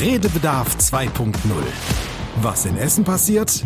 Redebedarf 0.00 0.76
2.0. 0.78 1.34
Was 2.40 2.64
in 2.64 2.78
Essen 2.78 3.04
passiert 3.04 3.62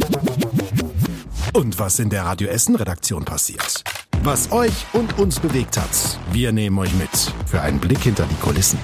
und 1.53 1.79
was 1.79 2.00
in 2.00 2.10
der 2.10 2.25
Radio 2.25 2.49
Essen 2.49 2.75
Redaktion 2.75 3.25
passiert. 3.25 3.84
Was 4.25 4.50
euch 4.50 4.84
und 4.94 5.17
uns 5.20 5.39
bewegt 5.39 5.76
hat, 5.76 6.18
wir 6.33 6.50
nehmen 6.50 6.76
euch 6.81 6.92
mit 6.94 7.33
für 7.47 7.60
einen 7.60 7.78
Blick 7.78 8.00
hinter 8.00 8.25
die 8.25 8.34
Kulissen. 8.45 8.80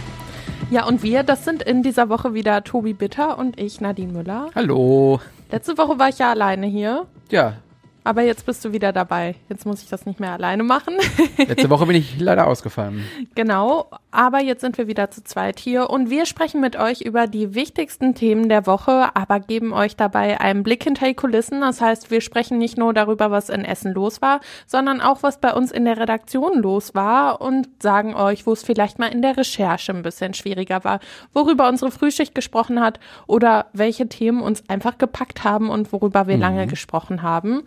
Ja, 0.70 0.86
und 0.86 1.02
wir, 1.02 1.24
das 1.24 1.44
sind 1.44 1.64
in 1.64 1.82
dieser 1.82 2.08
Woche 2.08 2.34
wieder 2.34 2.62
Tobi 2.62 2.92
Bitter 2.92 3.36
und 3.36 3.58
ich, 3.58 3.80
Nadine 3.80 4.12
Müller. 4.12 4.50
Hallo. 4.54 5.18
Letzte 5.50 5.76
Woche 5.76 5.98
war 5.98 6.08
ich 6.08 6.18
ja 6.18 6.30
alleine 6.30 6.68
hier. 6.68 7.08
Ja, 7.30 7.54
Aber 8.02 8.22
jetzt 8.22 8.46
bist 8.46 8.64
du 8.64 8.72
wieder 8.72 8.92
dabei. 8.92 9.34
Jetzt 9.48 9.66
muss 9.66 9.82
ich 9.82 9.88
das 9.88 10.06
nicht 10.06 10.20
mehr 10.20 10.32
alleine 10.32 10.62
machen. 10.62 10.94
letzte 11.36 11.68
Woche 11.68 11.86
bin 11.86 11.96
ich 11.96 12.18
leider 12.18 12.46
ausgefallen. 12.46 13.04
genau. 13.34 13.86
Aber 14.12 14.40
jetzt 14.40 14.62
sind 14.62 14.76
wir 14.76 14.88
wieder 14.88 15.10
zu 15.10 15.22
zweit 15.22 15.60
hier 15.60 15.88
und 15.88 16.10
wir 16.10 16.26
sprechen 16.26 16.60
mit 16.60 16.74
euch 16.74 17.00
über 17.02 17.28
die 17.28 17.54
wichtigsten 17.54 18.14
Themen 18.14 18.48
der 18.48 18.66
Woche, 18.66 19.14
aber 19.14 19.38
geben 19.38 19.72
euch 19.72 19.94
dabei 19.94 20.40
einen 20.40 20.64
Blick 20.64 20.82
hinter 20.82 21.06
die 21.06 21.14
Kulissen. 21.14 21.60
Das 21.60 21.80
heißt, 21.80 22.10
wir 22.10 22.20
sprechen 22.20 22.58
nicht 22.58 22.76
nur 22.76 22.92
darüber, 22.92 23.30
was 23.30 23.50
in 23.50 23.64
Essen 23.64 23.92
los 23.92 24.20
war, 24.20 24.40
sondern 24.66 25.00
auch, 25.00 25.22
was 25.22 25.38
bei 25.38 25.52
uns 25.52 25.70
in 25.70 25.84
der 25.84 25.98
Redaktion 25.98 26.60
los 26.60 26.94
war 26.94 27.40
und 27.40 27.68
sagen 27.80 28.14
euch, 28.14 28.46
wo 28.46 28.52
es 28.52 28.64
vielleicht 28.64 28.98
mal 28.98 29.06
in 29.06 29.22
der 29.22 29.36
Recherche 29.36 29.92
ein 29.92 30.02
bisschen 30.02 30.34
schwieriger 30.34 30.82
war, 30.82 30.98
worüber 31.32 31.68
unsere 31.68 31.92
Frühschicht 31.92 32.34
gesprochen 32.34 32.80
hat 32.80 32.98
oder 33.28 33.66
welche 33.72 34.08
Themen 34.08 34.40
uns 34.40 34.68
einfach 34.68 34.98
gepackt 34.98 35.44
haben 35.44 35.70
und 35.70 35.92
worüber 35.92 36.26
wir 36.26 36.36
lange 36.36 36.66
gesprochen 36.66 37.22
haben. 37.22 37.62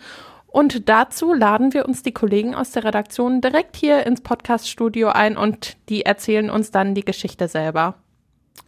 Und 0.53 0.87
dazu 0.87 1.33
laden 1.33 1.73
wir 1.73 1.87
uns 1.87 2.03
die 2.03 2.11
Kollegen 2.11 2.53
aus 2.53 2.69
der 2.69 2.83
Redaktion 2.83 3.41
direkt 3.41 3.75
hier 3.75 4.05
ins 4.05 4.21
Podcast-Studio 4.21 5.09
ein 5.09 5.35
und 5.35 5.77
die 5.89 6.05
erzählen 6.05 6.51
uns 6.51 6.69
dann 6.69 6.93
die 6.93 7.03
Geschichte 7.03 7.47
selber. 7.47 7.95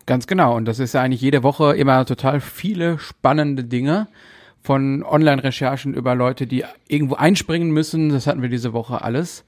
Ganz 0.08 0.26
genau. 0.26 0.56
Und 0.56 0.66
das 0.66 0.80
ist 0.80 0.96
ja 0.96 1.04
eigentlich 1.04 1.22
jede 1.22 1.44
Woche 1.44 1.76
immer 1.76 2.04
total 2.08 2.42
viele 2.42 2.98
spannende 2.98 3.64
Dinge. 3.64 4.08
Von 4.64 5.04
Online-Recherchen 5.04 5.94
über 5.94 6.16
Leute, 6.16 6.48
die 6.48 6.66
irgendwo 6.88 7.18
einspringen 7.18 7.70
müssen. 7.70 8.10
Das 8.10 8.26
hatten 8.26 8.42
wir 8.42 8.50
diese 8.50 8.74
Woche 8.74 9.04
alles. 9.04 9.46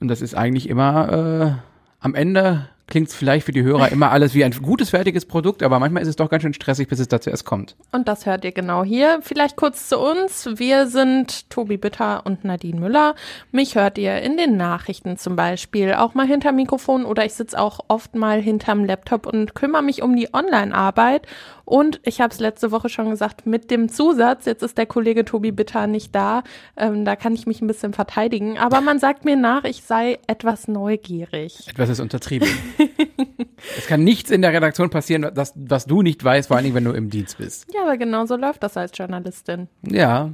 Und 0.00 0.08
das 0.08 0.22
ist 0.22 0.34
eigentlich 0.34 0.68
immer 0.68 1.12
äh, 1.12 1.52
am 2.00 2.16
Ende 2.16 2.68
klingt 2.90 3.08
es 3.08 3.14
vielleicht 3.14 3.46
für 3.46 3.52
die 3.52 3.62
Hörer 3.62 3.90
immer 3.90 4.10
alles 4.10 4.34
wie 4.34 4.44
ein 4.44 4.50
gutes, 4.50 4.90
fertiges 4.90 5.24
Produkt, 5.24 5.62
aber 5.62 5.78
manchmal 5.78 6.02
ist 6.02 6.08
es 6.08 6.16
doch 6.16 6.28
ganz 6.28 6.42
schön 6.42 6.52
stressig, 6.52 6.88
bis 6.88 6.98
es 6.98 7.08
dazu 7.08 7.30
erst 7.30 7.44
kommt. 7.44 7.76
Und 7.92 8.08
das 8.08 8.26
hört 8.26 8.44
ihr 8.44 8.52
genau 8.52 8.84
hier. 8.84 9.20
Vielleicht 9.22 9.56
kurz 9.56 9.88
zu 9.88 9.98
uns. 9.98 10.48
Wir 10.56 10.86
sind 10.86 11.48
Tobi 11.48 11.76
Bitter 11.76 12.26
und 12.26 12.44
Nadine 12.44 12.78
Müller. 12.80 13.14
Mich 13.52 13.76
hört 13.76 13.96
ihr 13.96 14.20
in 14.20 14.36
den 14.36 14.56
Nachrichten 14.56 15.16
zum 15.16 15.36
Beispiel, 15.36 15.94
auch 15.94 16.14
mal 16.14 16.26
hinter 16.26 16.52
Mikrofon 16.52 17.04
oder 17.04 17.24
ich 17.24 17.34
sitze 17.34 17.58
auch 17.58 17.80
oft 17.88 18.14
mal 18.14 18.42
hinterm 18.42 18.84
Laptop 18.84 19.26
und 19.26 19.54
kümmere 19.54 19.82
mich 19.82 20.02
um 20.02 20.14
die 20.14 20.34
Online-Arbeit. 20.34 21.26
Und 21.70 22.00
ich 22.02 22.20
habe 22.20 22.34
es 22.34 22.40
letzte 22.40 22.72
Woche 22.72 22.88
schon 22.88 23.10
gesagt, 23.10 23.46
mit 23.46 23.70
dem 23.70 23.88
Zusatz, 23.88 24.44
jetzt 24.44 24.64
ist 24.64 24.76
der 24.76 24.86
Kollege 24.86 25.24
Tobi 25.24 25.52
Bitter 25.52 25.86
nicht 25.86 26.12
da, 26.12 26.42
ähm, 26.76 27.04
da 27.04 27.14
kann 27.14 27.32
ich 27.32 27.46
mich 27.46 27.62
ein 27.62 27.68
bisschen 27.68 27.92
verteidigen. 27.92 28.58
Aber 28.58 28.80
man 28.80 28.98
sagt 28.98 29.24
mir 29.24 29.36
nach, 29.36 29.62
ich 29.62 29.84
sei 29.84 30.18
etwas 30.26 30.66
neugierig. 30.66 31.68
Etwas 31.68 31.90
ist 31.90 32.00
untertrieben. 32.00 32.48
es 33.78 33.86
kann 33.86 34.02
nichts 34.02 34.32
in 34.32 34.42
der 34.42 34.52
Redaktion 34.52 34.90
passieren, 34.90 35.30
das, 35.32 35.52
was 35.54 35.86
du 35.86 36.02
nicht 36.02 36.24
weißt, 36.24 36.48
vor 36.48 36.56
allen 36.56 36.64
Dingen, 36.64 36.74
wenn 36.74 36.84
du 36.86 36.90
im 36.90 37.08
Dienst 37.08 37.38
bist. 37.38 37.72
Ja, 37.72 37.82
aber 37.82 37.96
genau 37.96 38.26
so 38.26 38.34
läuft 38.34 38.64
das 38.64 38.76
als 38.76 38.90
Journalistin. 38.98 39.68
Ja, 39.82 40.32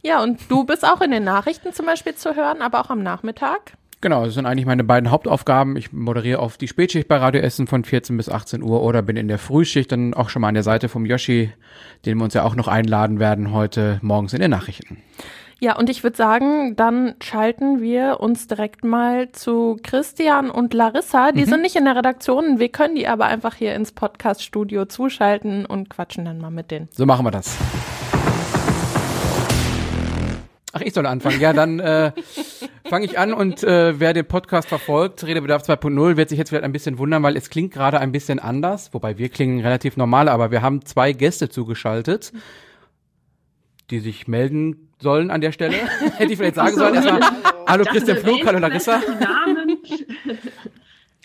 Ja, 0.00 0.22
und 0.22 0.40
du 0.50 0.64
bist 0.64 0.82
auch 0.82 1.02
in 1.02 1.10
den 1.10 1.24
Nachrichten 1.24 1.74
zum 1.74 1.84
Beispiel 1.84 2.14
zu 2.14 2.36
hören, 2.36 2.62
aber 2.62 2.80
auch 2.80 2.88
am 2.88 3.02
Nachmittag. 3.02 3.74
Genau, 4.02 4.24
das 4.24 4.32
sind 4.32 4.46
eigentlich 4.46 4.64
meine 4.64 4.82
beiden 4.82 5.10
Hauptaufgaben. 5.10 5.76
Ich 5.76 5.92
moderiere 5.92 6.38
auf 6.38 6.56
die 6.56 6.68
Spätschicht 6.68 7.06
bei 7.06 7.18
Radio 7.18 7.42
Essen 7.42 7.66
von 7.66 7.84
14 7.84 8.16
bis 8.16 8.30
18 8.30 8.62
Uhr 8.62 8.82
oder 8.82 9.02
bin 9.02 9.16
in 9.16 9.28
der 9.28 9.38
Frühschicht 9.38 9.92
dann 9.92 10.14
auch 10.14 10.30
schon 10.30 10.40
mal 10.40 10.48
an 10.48 10.54
der 10.54 10.62
Seite 10.62 10.88
vom 10.88 11.04
Yoshi, 11.04 11.52
den 12.06 12.16
wir 12.16 12.24
uns 12.24 12.32
ja 12.32 12.44
auch 12.44 12.54
noch 12.54 12.66
einladen 12.66 13.20
werden 13.20 13.52
heute 13.52 13.98
morgens 14.02 14.32
in 14.32 14.40
den 14.40 14.50
Nachrichten. 14.50 14.96
Ja, 15.62 15.76
und 15.76 15.90
ich 15.90 16.02
würde 16.02 16.16
sagen, 16.16 16.74
dann 16.74 17.14
schalten 17.22 17.82
wir 17.82 18.20
uns 18.20 18.46
direkt 18.46 18.82
mal 18.82 19.30
zu 19.32 19.76
Christian 19.82 20.50
und 20.50 20.72
Larissa. 20.72 21.32
Die 21.32 21.44
sind 21.44 21.60
nicht 21.60 21.76
in 21.76 21.84
der 21.84 21.96
Redaktion, 21.96 22.58
wir 22.58 22.70
können 22.70 22.94
die 22.94 23.06
aber 23.06 23.26
einfach 23.26 23.54
hier 23.54 23.74
ins 23.74 23.92
Podcast-Studio 23.92 24.86
zuschalten 24.86 25.66
und 25.66 25.90
quatschen 25.90 26.24
dann 26.24 26.38
mal 26.38 26.50
mit 26.50 26.70
denen. 26.70 26.88
So 26.92 27.04
machen 27.04 27.26
wir 27.26 27.30
das. 27.30 27.58
Ach, 30.72 30.80
ich 30.82 30.94
soll 30.94 31.06
anfangen. 31.06 31.40
Ja, 31.40 31.52
dann 31.52 31.80
äh, 31.80 32.12
fange 32.88 33.04
ich 33.04 33.18
an 33.18 33.32
und 33.32 33.64
äh, 33.64 33.98
wer 33.98 34.12
den 34.12 34.26
Podcast 34.26 34.68
verfolgt, 34.68 35.24
Redebedarf 35.24 35.62
2.0, 35.62 36.16
wird 36.16 36.28
sich 36.28 36.38
jetzt 36.38 36.50
vielleicht 36.50 36.64
ein 36.64 36.72
bisschen 36.72 36.98
wundern, 36.98 37.22
weil 37.22 37.36
es 37.36 37.50
klingt 37.50 37.72
gerade 37.72 37.98
ein 37.98 38.12
bisschen 38.12 38.38
anders, 38.38 38.94
wobei 38.94 39.18
wir 39.18 39.30
klingen 39.30 39.60
relativ 39.60 39.96
normal, 39.96 40.28
aber 40.28 40.52
wir 40.52 40.62
haben 40.62 40.84
zwei 40.84 41.12
Gäste 41.12 41.48
zugeschaltet, 41.48 42.32
die 43.90 43.98
sich 43.98 44.28
melden 44.28 44.90
sollen 45.00 45.30
an 45.30 45.40
der 45.40 45.50
Stelle. 45.50 45.74
Hätte 46.16 46.32
ich 46.32 46.38
vielleicht 46.38 46.54
sagen 46.54 46.76
sollen. 46.76 46.94
Erstmal, 46.94 47.20
hallo 47.66 47.84
Christian 47.84 48.18
Flug, 48.18 48.46
hallo 48.46 48.58
Larissa. 48.60 49.00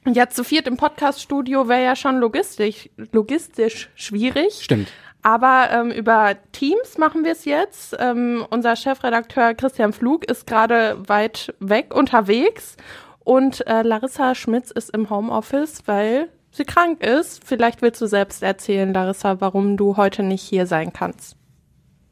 Und 0.06 0.16
jetzt 0.16 0.35
zu 0.35 0.44
viert 0.44 0.67
im 0.67 0.77
Podcast-Studio 0.77 1.67
wäre 1.67 1.83
ja 1.83 1.95
schon 1.95 2.19
logistisch, 2.19 2.89
logistisch 3.12 3.89
schwierig. 3.95 4.53
Stimmt. 4.62 4.88
Aber 5.25 5.69
ähm, 5.72 5.90
über 5.90 6.36
Teams 6.52 7.00
machen 7.00 7.24
wir 7.24 7.31
es 7.31 7.46
jetzt. 7.46 7.96
Ähm, 7.97 8.46
unser 8.52 8.75
Chefredakteur 8.75 9.56
Christian 9.56 9.91
Flug 9.91 10.24
ist 10.24 10.46
gerade 10.46 10.97
weit 11.09 11.56
weg 11.59 11.96
unterwegs 11.96 12.78
und 13.24 13.66
äh, 13.66 13.81
Larissa 13.81 14.36
Schmitz 14.36 14.69
ist 14.69 14.91
im 14.91 15.09
Homeoffice, 15.09 15.81
weil 15.88 16.30
sie 16.52 16.63
krank 16.63 17.03
ist. 17.03 17.44
Vielleicht 17.44 17.81
willst 17.81 18.00
du 18.03 18.06
selbst 18.06 18.44
erzählen, 18.44 18.94
Larissa, 18.94 19.41
warum 19.41 19.78
du 19.78 19.97
heute 19.97 20.22
nicht 20.22 20.44
hier 20.44 20.68
sein 20.68 20.94
kannst. 20.94 21.36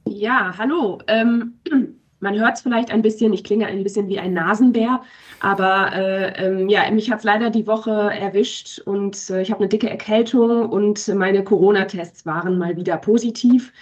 Ja, 0.07 0.56
hallo. 0.57 0.97
Ähm, 1.06 1.59
man 2.23 2.39
hört 2.39 2.56
es 2.56 2.61
vielleicht 2.61 2.89
ein 2.89 3.01
bisschen, 3.01 3.34
ich 3.34 3.44
klinge 3.44 3.67
ein 3.67 3.84
bisschen 3.84 4.07
wie 4.07 4.17
ein 4.17 4.34
Nasenbär, 4.34 5.01
aber 5.41 5.94
äh, 5.94 6.45
ähm, 6.45 6.69
ja, 6.69 6.89
mich 6.89 7.11
hat 7.11 7.19
es 7.19 7.25
leider 7.25 7.50
die 7.50 7.67
Woche 7.67 7.91
erwischt 7.91 8.79
und 8.79 9.29
äh, 9.29 9.41
ich 9.41 9.51
habe 9.51 9.59
eine 9.59 9.69
dicke 9.69 9.89
Erkältung 9.89 10.69
und 10.69 11.07
meine 11.09 11.44
Corona-Tests 11.44 12.25
waren 12.25 12.57
mal 12.57 12.78
wieder 12.78 12.97
positiv. 12.97 13.73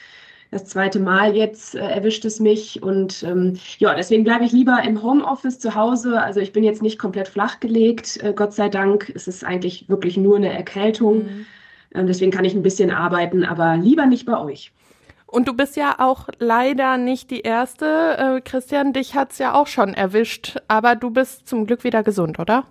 Das 0.50 0.66
zweite 0.66 1.00
Mal 1.00 1.36
jetzt 1.36 1.76
äh, 1.76 1.80
erwischt 1.80 2.26
es 2.26 2.40
mich 2.42 2.84
und 2.84 3.24
ähm, 3.24 3.58
ja, 3.78 3.94
deswegen 3.96 4.26
bleibe 4.26 4.44
ich 4.44 4.52
lieber 4.52 4.82
im 4.84 5.02
Homeoffice 5.02 5.60
zu 5.60 5.76
Hause. 5.76 6.22
Also 6.22 6.42
ich 6.42 6.52
bin 6.52 6.64
jetzt 6.64 6.82
nicht 6.82 7.00
komplett 7.00 7.30
flachgelegt, 7.30 8.22
äh, 8.22 8.34
Gott 8.34 8.54
sei 8.54 8.68
Dank. 8.68 9.12
Es 9.16 9.28
ist 9.28 9.46
eigentlich 9.46 9.88
wirklich 9.88 10.18
nur 10.18 10.36
eine 10.36 10.52
Erkältung. 10.52 11.46
Ähm, 11.94 12.08
deswegen 12.08 12.32
kann 12.32 12.44
ich 12.44 12.56
ein 12.56 12.64
bisschen 12.64 12.92
arbeiten, 12.92 13.46
aber 13.46 13.78
lieber 13.78 14.08
nicht 14.08 14.26
bei 14.26 14.38
euch. 14.38 14.74
Und 15.32 15.48
du 15.48 15.54
bist 15.54 15.78
ja 15.78 15.96
auch 15.98 16.28
leider 16.40 16.98
nicht 16.98 17.32
die 17.32 17.40
Erste. 17.40 18.18
Äh, 18.18 18.42
Christian, 18.42 18.92
dich 18.92 19.16
hat's 19.16 19.38
ja 19.38 19.54
auch 19.54 19.68
schon 19.68 19.94
erwischt, 19.94 20.58
aber 20.68 20.96
du 20.96 21.10
bist 21.10 21.48
zum 21.48 21.66
Glück 21.66 21.86
wieder 21.86 22.04
gesund, 22.04 22.38
oder? 22.38 22.66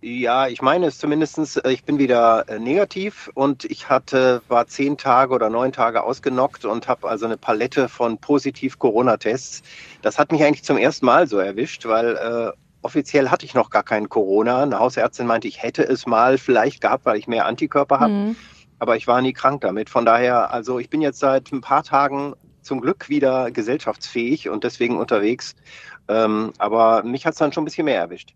Ja, 0.00 0.48
ich 0.48 0.62
meine 0.62 0.86
es 0.86 0.96
zumindestens. 0.96 1.58
äh, 1.58 1.70
ich 1.70 1.84
bin 1.84 1.98
wieder 1.98 2.48
äh, 2.48 2.58
negativ 2.58 3.30
und 3.34 3.66
ich 3.66 3.90
hatte, 3.90 4.40
war 4.48 4.66
zehn 4.68 4.96
Tage 4.96 5.34
oder 5.34 5.50
neun 5.50 5.70
Tage 5.70 6.02
ausgenockt 6.02 6.64
und 6.64 6.88
habe 6.88 7.06
also 7.06 7.26
eine 7.26 7.36
Palette 7.36 7.90
von 7.90 8.16
positiv 8.16 8.78
Corona-Tests. 8.78 9.62
Das 10.00 10.18
hat 10.18 10.32
mich 10.32 10.42
eigentlich 10.42 10.64
zum 10.64 10.78
ersten 10.78 11.04
Mal 11.04 11.26
so 11.26 11.36
erwischt, 11.36 11.84
weil 11.84 12.16
äh, 12.16 12.52
offiziell 12.80 13.28
hatte 13.28 13.44
ich 13.44 13.52
noch 13.52 13.68
gar 13.68 13.82
keinen 13.82 14.08
Corona. 14.08 14.62
Eine 14.62 14.78
Hausärztin 14.78 15.26
meinte, 15.26 15.46
ich 15.46 15.62
hätte 15.62 15.82
es 15.82 16.06
mal 16.06 16.38
vielleicht 16.38 16.80
gehabt, 16.80 17.04
weil 17.04 17.18
ich 17.18 17.28
mehr 17.28 17.44
Antikörper 17.44 18.00
habe. 18.00 18.12
Mhm. 18.12 18.36
Aber 18.78 18.96
ich 18.96 19.06
war 19.06 19.20
nie 19.22 19.32
krank 19.32 19.60
damit. 19.62 19.90
Von 19.90 20.04
daher, 20.04 20.52
also 20.52 20.78
ich 20.78 20.90
bin 20.90 21.00
jetzt 21.00 21.18
seit 21.18 21.52
ein 21.52 21.60
paar 21.60 21.82
Tagen 21.82 22.34
zum 22.62 22.80
Glück 22.80 23.08
wieder 23.08 23.50
gesellschaftsfähig 23.50 24.48
und 24.48 24.64
deswegen 24.64 24.98
unterwegs. 24.98 25.56
Ähm, 26.08 26.52
aber 26.58 27.02
mich 27.02 27.26
hat 27.26 27.32
es 27.32 27.38
dann 27.38 27.52
schon 27.52 27.62
ein 27.62 27.64
bisschen 27.64 27.86
mehr 27.86 27.98
erwischt. 27.98 28.34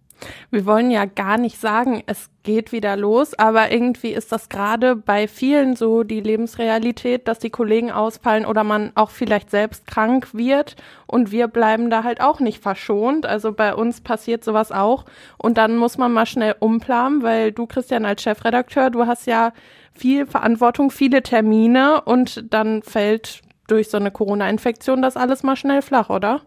Wir 0.50 0.66
wollen 0.66 0.90
ja 0.90 1.04
gar 1.04 1.38
nicht 1.38 1.58
sagen, 1.58 2.02
es 2.06 2.30
geht 2.42 2.72
wieder 2.72 2.96
los, 2.96 3.34
aber 3.34 3.70
irgendwie 3.70 4.10
ist 4.12 4.32
das 4.32 4.48
gerade 4.48 4.96
bei 4.96 5.28
vielen 5.28 5.76
so 5.76 6.02
die 6.02 6.20
Lebensrealität, 6.20 7.26
dass 7.28 7.38
die 7.38 7.50
Kollegen 7.50 7.91
ausfallen 7.91 8.47
oder 8.47 8.64
man 8.64 8.92
auch 8.94 9.10
vielleicht 9.10 9.50
selbst 9.50 9.86
krank 9.86 10.28
wird 10.32 10.76
und 11.06 11.32
wir 11.32 11.48
bleiben 11.48 11.91
da 11.91 12.04
halt 12.04 12.20
auch 12.20 12.41
nicht 12.41 12.62
verschont. 12.62 13.26
Also 13.26 13.53
bei 13.53 13.74
uns 13.74 14.00
passiert 14.00 14.44
sowas 14.44 14.72
auch 14.72 15.04
und 15.38 15.59
dann 15.59 15.76
muss 15.76 15.98
man 15.98 16.12
mal 16.12 16.26
schnell 16.26 16.56
umplanen, 16.58 17.22
weil 17.22 17.53
du, 17.53 17.66
Christian, 17.66 18.04
als 18.04 18.22
Chefredakteur, 18.22 18.91
du 18.91 19.06
hast 19.06 19.26
ja 19.26 19.53
viel 19.94 20.26
Verantwortung, 20.26 20.91
viele 20.91 21.22
Termine 21.22 22.03
und 22.03 22.53
dann 22.53 22.82
fällt 22.82 23.42
durch 23.68 23.88
so 23.88 23.97
eine 23.97 24.10
Corona-Infektion 24.10 25.03
das 25.03 25.16
alles 25.16 25.42
mal 25.42 25.56
schnell 25.56 25.82
flach, 25.82 26.10
oder? 26.10 26.42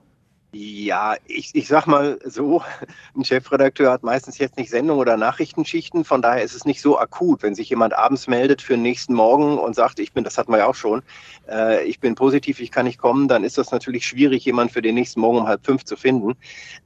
Ja, 0.57 1.15
ich, 1.27 1.53
ich 1.53 1.67
sag 1.67 1.85
mal 1.85 2.17
so, 2.23 2.63
ein 3.13 3.25
Chefredakteur 3.25 3.91
hat 3.91 4.03
meistens 4.03 4.37
jetzt 4.37 4.55
nicht 4.55 4.69
Sendung 4.69 4.99
oder 4.99 5.17
Nachrichtenschichten, 5.17 6.05
von 6.05 6.21
daher 6.21 6.43
ist 6.43 6.55
es 6.55 6.63
nicht 6.63 6.79
so 6.79 6.97
akut, 6.97 7.43
wenn 7.43 7.55
sich 7.55 7.69
jemand 7.69 7.93
abends 7.93 8.27
meldet 8.27 8.61
für 8.61 8.75
den 8.75 8.83
nächsten 8.83 9.15
Morgen 9.15 9.57
und 9.57 9.75
sagt, 9.75 9.99
ich 9.99 10.13
bin, 10.13 10.23
das 10.23 10.37
hatten 10.37 10.53
wir 10.53 10.59
ja 10.59 10.67
auch 10.67 10.75
schon, 10.75 11.03
äh, 11.49 11.83
ich 11.83 11.99
bin 11.99 12.15
positiv, 12.15 12.61
ich 12.61 12.71
kann 12.71 12.85
nicht 12.85 12.99
kommen, 12.99 13.27
dann 13.27 13.43
ist 13.43 13.57
das 13.57 13.71
natürlich 13.71 14.07
schwierig, 14.07 14.45
jemand 14.45 14.71
für 14.71 14.81
den 14.81 14.95
nächsten 14.95 15.19
Morgen 15.19 15.39
um 15.39 15.47
halb 15.47 15.65
fünf 15.65 15.83
zu 15.83 15.97
finden. 15.97 16.37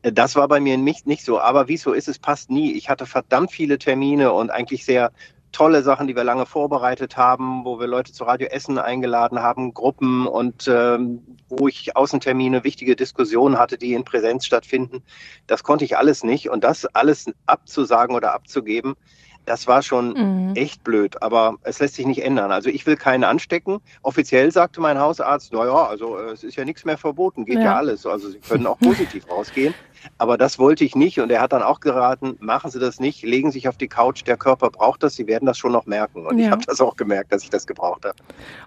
Äh, 0.01 0.13
das 0.13 0.35
war 0.35 0.47
bei 0.47 0.59
mir 0.59 0.79
nicht, 0.79 1.05
nicht 1.05 1.23
so, 1.23 1.39
aber 1.39 1.67
wieso 1.67 1.93
ist 1.93 2.07
es 2.07 2.17
passt 2.17 2.49
nie. 2.49 2.71
Ich 2.71 2.89
hatte 2.89 3.05
verdammt 3.05 3.51
viele 3.51 3.77
Termine 3.77 4.33
und 4.33 4.49
eigentlich 4.49 4.83
sehr 4.83 5.11
tolle 5.51 5.83
Sachen, 5.83 6.07
die 6.07 6.15
wir 6.15 6.23
lange 6.23 6.45
vorbereitet 6.45 7.17
haben, 7.17 7.65
wo 7.65 7.79
wir 7.79 7.87
Leute 7.87 8.11
zu 8.11 8.23
Radio 8.23 8.47
Essen 8.47 8.77
eingeladen 8.77 9.39
haben, 9.39 9.73
Gruppen 9.73 10.27
und 10.27 10.67
ähm, 10.67 11.37
wo 11.49 11.67
ich 11.67 11.95
Außentermine, 11.95 12.63
wichtige 12.63 12.95
Diskussionen 12.95 13.57
hatte, 13.57 13.77
die 13.77 13.93
in 13.93 14.03
Präsenz 14.03 14.45
stattfinden. 14.45 15.03
Das 15.47 15.63
konnte 15.63 15.85
ich 15.85 15.97
alles 15.97 16.23
nicht. 16.23 16.49
Und 16.49 16.63
das 16.63 16.85
alles 16.85 17.25
abzusagen 17.45 18.15
oder 18.15 18.33
abzugeben, 18.33 18.95
das 19.45 19.65
war 19.65 19.81
schon 19.81 20.49
mhm. 20.49 20.55
echt 20.55 20.83
blöd, 20.83 21.21
aber 21.23 21.55
es 21.63 21.79
lässt 21.79 21.95
sich 21.95 22.05
nicht 22.05 22.23
ändern. 22.23 22.51
Also 22.51 22.69
ich 22.69 22.85
will 22.85 22.95
keinen 22.95 23.23
anstecken. 23.23 23.79
Offiziell 24.03 24.51
sagte 24.51 24.79
mein 24.79 24.99
Hausarzt, 24.99 25.53
naja, 25.53 25.87
also 25.87 26.17
äh, 26.17 26.31
es 26.31 26.43
ist 26.43 26.55
ja 26.55 26.65
nichts 26.65 26.85
mehr 26.85 26.97
verboten, 26.97 27.45
geht 27.45 27.55
ja, 27.55 27.63
ja 27.63 27.75
alles. 27.77 28.05
Also 28.05 28.29
Sie 28.29 28.39
können 28.39 28.67
auch 28.67 28.77
positiv 28.77 29.27
rausgehen. 29.31 29.73
Aber 30.17 30.37
das 30.37 30.59
wollte 30.59 30.83
ich 30.83 30.95
nicht 30.95 31.19
und 31.19 31.31
er 31.31 31.41
hat 31.41 31.53
dann 31.53 31.63
auch 31.63 31.79
geraten, 31.79 32.37
machen 32.39 32.71
Sie 32.71 32.79
das 32.79 32.99
nicht, 32.99 33.23
legen 33.23 33.51
Sie 33.51 33.59
sich 33.59 33.67
auf 33.67 33.77
die 33.77 33.87
Couch, 33.87 34.25
der 34.25 34.37
Körper 34.37 34.69
braucht 34.69 35.03
das, 35.03 35.15
Sie 35.15 35.27
werden 35.27 35.45
das 35.45 35.57
schon 35.57 35.71
noch 35.71 35.85
merken. 35.85 36.25
Und 36.25 36.39
ja. 36.39 36.45
ich 36.45 36.51
habe 36.51 36.63
das 36.65 36.81
auch 36.81 36.95
gemerkt, 36.95 37.31
dass 37.31 37.43
ich 37.43 37.49
das 37.49 37.67
gebraucht 37.67 38.05
habe. 38.05 38.15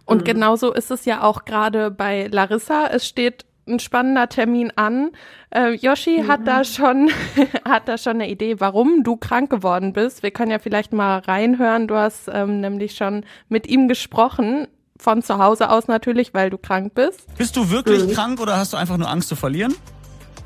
Und 0.04 0.22
mhm. 0.22 0.24
genauso 0.24 0.72
ist 0.72 0.90
es 0.90 1.04
ja 1.04 1.22
auch 1.22 1.44
gerade 1.44 1.90
bei 1.90 2.28
Larissa. 2.30 2.86
Es 2.88 3.06
steht 3.06 3.46
ein 3.66 3.78
spannender 3.78 4.28
Termin 4.28 4.72
an. 4.76 5.10
Äh, 5.50 5.74
Yoshi 5.74 6.22
mhm. 6.22 6.28
hat 6.28 6.40
da 6.46 6.64
schon 6.64 7.10
hat 7.64 7.88
da 7.88 7.96
schon 7.96 8.14
eine 8.14 8.28
Idee, 8.28 8.60
warum 8.60 9.04
du 9.04 9.16
krank 9.16 9.50
geworden 9.50 9.92
bist. 9.92 10.22
Wir 10.22 10.30
können 10.30 10.50
ja 10.50 10.58
vielleicht 10.58 10.92
mal 10.92 11.18
reinhören. 11.18 11.88
Du 11.88 11.94
hast 11.94 12.28
ähm, 12.32 12.60
nämlich 12.60 12.94
schon 12.94 13.24
mit 13.48 13.66
ihm 13.66 13.88
gesprochen. 13.88 14.68
Von 14.98 15.20
zu 15.20 15.38
Hause 15.38 15.70
aus 15.70 15.88
natürlich, 15.88 16.32
weil 16.32 16.48
du 16.48 16.58
krank 16.58 16.94
bist. 16.94 17.26
Bist 17.36 17.56
du 17.56 17.70
wirklich 17.70 18.06
mhm. 18.06 18.12
krank 18.12 18.40
oder 18.40 18.56
hast 18.56 18.72
du 18.72 18.76
einfach 18.76 18.96
nur 18.98 19.10
Angst 19.10 19.28
zu 19.28 19.36
verlieren? 19.36 19.74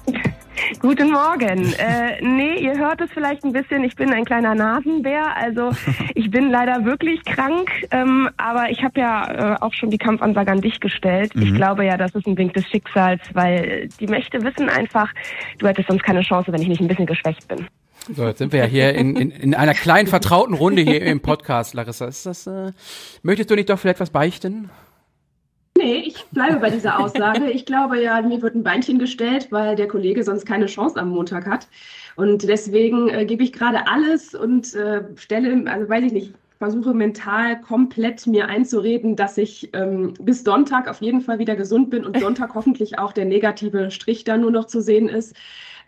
Guten 0.80 1.10
Morgen. 1.10 1.72
Äh, 1.74 2.22
nee, 2.22 2.58
ihr 2.58 2.78
hört 2.78 3.00
es 3.00 3.10
vielleicht 3.12 3.44
ein 3.44 3.52
bisschen. 3.52 3.84
Ich 3.84 3.96
bin 3.96 4.12
ein 4.12 4.24
kleiner 4.24 4.54
Nasenbär. 4.54 5.36
Also 5.36 5.70
ich 6.14 6.30
bin 6.30 6.50
leider 6.50 6.84
wirklich 6.84 7.24
krank. 7.24 7.70
Ähm, 7.90 8.28
aber 8.36 8.70
ich 8.70 8.82
habe 8.82 8.98
ja 9.00 9.54
äh, 9.54 9.56
auch 9.60 9.72
schon 9.72 9.90
die 9.90 9.98
Kampfansage 9.98 10.50
an 10.50 10.60
dich 10.60 10.80
gestellt. 10.80 11.34
Mhm. 11.34 11.42
Ich 11.42 11.54
glaube 11.54 11.84
ja, 11.84 11.96
das 11.96 12.14
ist 12.14 12.26
ein 12.26 12.36
Wink 12.36 12.54
des 12.54 12.66
Schicksals, 12.68 13.20
weil 13.32 13.88
die 14.00 14.06
Mächte 14.06 14.42
wissen 14.42 14.68
einfach, 14.68 15.12
du 15.58 15.66
hättest 15.66 15.88
sonst 15.88 16.02
keine 16.02 16.22
Chance, 16.22 16.52
wenn 16.52 16.62
ich 16.62 16.68
nicht 16.68 16.80
ein 16.80 16.88
bisschen 16.88 17.06
geschwächt 17.06 17.46
bin. 17.48 17.66
So, 18.14 18.24
jetzt 18.24 18.38
sind 18.38 18.52
wir 18.52 18.60
ja 18.60 18.66
hier 18.66 18.94
in, 18.94 19.16
in, 19.16 19.30
in 19.30 19.54
einer 19.54 19.74
kleinen 19.74 20.06
vertrauten 20.06 20.54
Runde 20.54 20.82
hier 20.82 21.02
im 21.02 21.20
Podcast, 21.20 21.74
Larissa. 21.74 22.06
Ist 22.06 22.24
das, 22.24 22.46
äh, 22.46 22.72
möchtest 23.22 23.50
du 23.50 23.56
nicht 23.56 23.68
doch 23.68 23.78
vielleicht 23.78 24.00
was 24.00 24.10
beichten? 24.10 24.70
Nee, 25.76 26.04
ich 26.06 26.24
bleibe 26.32 26.56
bei 26.56 26.70
dieser 26.70 26.98
Aussage. 26.98 27.50
Ich 27.50 27.66
glaube 27.66 28.00
ja, 28.00 28.22
mir 28.22 28.40
wird 28.40 28.54
ein 28.54 28.62
Beinchen 28.62 28.98
gestellt, 28.98 29.48
weil 29.50 29.76
der 29.76 29.88
Kollege 29.88 30.22
sonst 30.24 30.46
keine 30.46 30.66
Chance 30.66 30.98
am 30.98 31.10
Montag 31.10 31.46
hat. 31.46 31.68
Und 32.16 32.48
deswegen 32.48 33.08
äh, 33.08 33.26
gebe 33.26 33.42
ich 33.42 33.52
gerade 33.52 33.86
alles 33.86 34.34
und 34.34 34.74
äh, 34.74 35.04
stelle, 35.16 35.70
also 35.70 35.88
weiß 35.88 36.04
ich 36.04 36.12
nicht, 36.12 36.34
versuche 36.58 36.94
mental 36.94 37.60
komplett 37.60 38.26
mir 38.26 38.48
einzureden, 38.48 39.16
dass 39.16 39.36
ich 39.36 39.68
ähm, 39.74 40.14
bis 40.20 40.42
Sonntag 40.42 40.88
auf 40.88 41.02
jeden 41.02 41.20
Fall 41.20 41.38
wieder 41.38 41.56
gesund 41.56 41.90
bin 41.90 42.06
und 42.06 42.18
Sonntag 42.18 42.54
hoffentlich 42.54 42.98
auch 42.98 43.12
der 43.12 43.26
negative 43.26 43.90
Strich 43.90 44.24
da 44.24 44.38
nur 44.38 44.50
noch 44.50 44.66
zu 44.66 44.80
sehen 44.80 45.08
ist. 45.08 45.36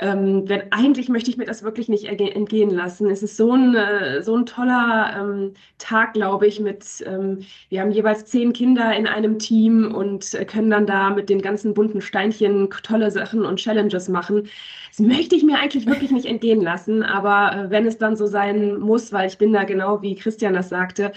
Ähm, 0.01 0.49
wenn, 0.49 0.71
eigentlich 0.71 1.09
möchte 1.09 1.29
ich 1.31 1.37
mir 1.37 1.45
das 1.45 1.65
wirklich 1.65 1.89
nicht 1.89 2.05
entgehen 2.05 2.71
lassen. 2.71 3.11
Es 3.11 3.23
ist 3.23 3.37
so 3.37 3.53
ein, 3.53 3.75
äh, 3.75 4.23
so 4.23 4.37
ein 4.37 4.47
toller 4.47 5.17
ähm, 5.19 5.55
Tag, 5.79 6.13
glaube 6.13 6.47
ich, 6.47 6.61
mit, 6.61 6.85
ähm, 7.05 7.41
wir 7.69 7.81
haben 7.81 7.91
jeweils 7.91 8.25
zehn 8.27 8.53
Kinder 8.53 8.95
in 8.95 9.09
einem 9.09 9.41
Team 9.41 9.93
und 9.93 10.39
können 10.47 10.71
dann 10.71 10.87
da 10.87 11.11
mit 11.11 11.29
den 11.29 11.43
ganzen 11.43 11.75
bunten 11.75 12.01
Steinchen 12.01 12.71
tolle 12.85 13.11
Sachen 13.11 13.45
und 13.45 13.57
Challenges 13.57 14.09
machen. 14.09 14.49
Das 14.89 15.01
möchte 15.01 15.35
ich 15.35 15.43
mir 15.43 15.59
eigentlich 15.59 15.87
wirklich 15.87 16.13
nicht 16.13 16.27
entgehen 16.27 16.61
lassen, 16.61 17.03
aber 17.03 17.57
äh, 17.57 17.71
wenn 17.71 17.87
es 17.87 17.99
dann 17.99 18.15
so 18.15 18.27
sein 18.27 18.79
muss, 18.79 19.13
weil 19.13 19.29
ich 19.29 19.39
bin 19.39 19.53
da 19.53 19.65
genau 19.65 20.01
wie 20.03 20.15
Christian 20.15 20.55
das 20.55 20.69
sagte, 20.69 21.13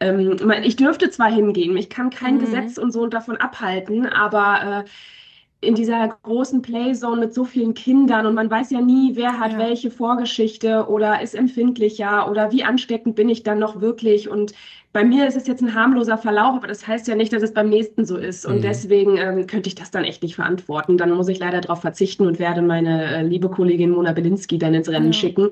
ähm, 0.00 0.36
ich 0.62 0.76
dürfte 0.76 1.10
zwar 1.10 1.30
hingehen, 1.30 1.76
ich 1.76 1.90
kann 1.90 2.10
kein 2.10 2.36
mhm. 2.36 2.40
Gesetz 2.40 2.76
und 2.76 2.92
so 2.92 3.06
davon 3.06 3.36
abhalten, 3.36 4.06
aber 4.06 4.84
äh, 4.84 4.90
in 5.60 5.74
dieser 5.74 6.16
großen 6.22 6.60
Playzone 6.62 7.20
mit 7.20 7.34
so 7.34 7.44
vielen 7.44 7.74
Kindern 7.74 8.26
und 8.26 8.34
man 8.34 8.50
weiß 8.50 8.70
ja 8.70 8.80
nie, 8.80 9.12
wer 9.14 9.40
hat 9.40 9.52
ja. 9.52 9.58
welche 9.58 9.90
Vorgeschichte 9.90 10.86
oder 10.88 11.22
ist 11.22 11.34
empfindlicher 11.34 12.30
oder 12.30 12.52
wie 12.52 12.62
ansteckend 12.62 13.16
bin 13.16 13.28
ich 13.28 13.42
dann 13.42 13.58
noch 13.58 13.80
wirklich. 13.80 14.28
Und 14.28 14.52
bei 14.92 15.02
mir 15.02 15.26
ist 15.26 15.36
es 15.36 15.46
jetzt 15.46 15.62
ein 15.62 15.74
harmloser 15.74 16.18
Verlauf, 16.18 16.56
aber 16.56 16.68
das 16.68 16.86
heißt 16.86 17.08
ja 17.08 17.14
nicht, 17.14 17.32
dass 17.32 17.42
es 17.42 17.54
beim 17.54 17.70
nächsten 17.70 18.04
so 18.04 18.16
ist. 18.16 18.46
Und 18.46 18.56
mhm. 18.56 18.62
deswegen 18.62 19.16
ähm, 19.16 19.46
könnte 19.46 19.68
ich 19.68 19.74
das 19.74 19.90
dann 19.90 20.04
echt 20.04 20.22
nicht 20.22 20.36
verantworten. 20.36 20.98
Dann 20.98 21.10
muss 21.10 21.28
ich 21.28 21.38
leider 21.38 21.60
darauf 21.60 21.80
verzichten 21.80 22.26
und 22.26 22.38
werde 22.38 22.62
meine 22.62 23.16
äh, 23.16 23.22
liebe 23.22 23.48
Kollegin 23.48 23.90
Mona 23.90 24.12
Belinski 24.12 24.58
dann 24.58 24.74
ins 24.74 24.88
Rennen 24.88 25.12
ja. 25.12 25.12
schicken. 25.12 25.50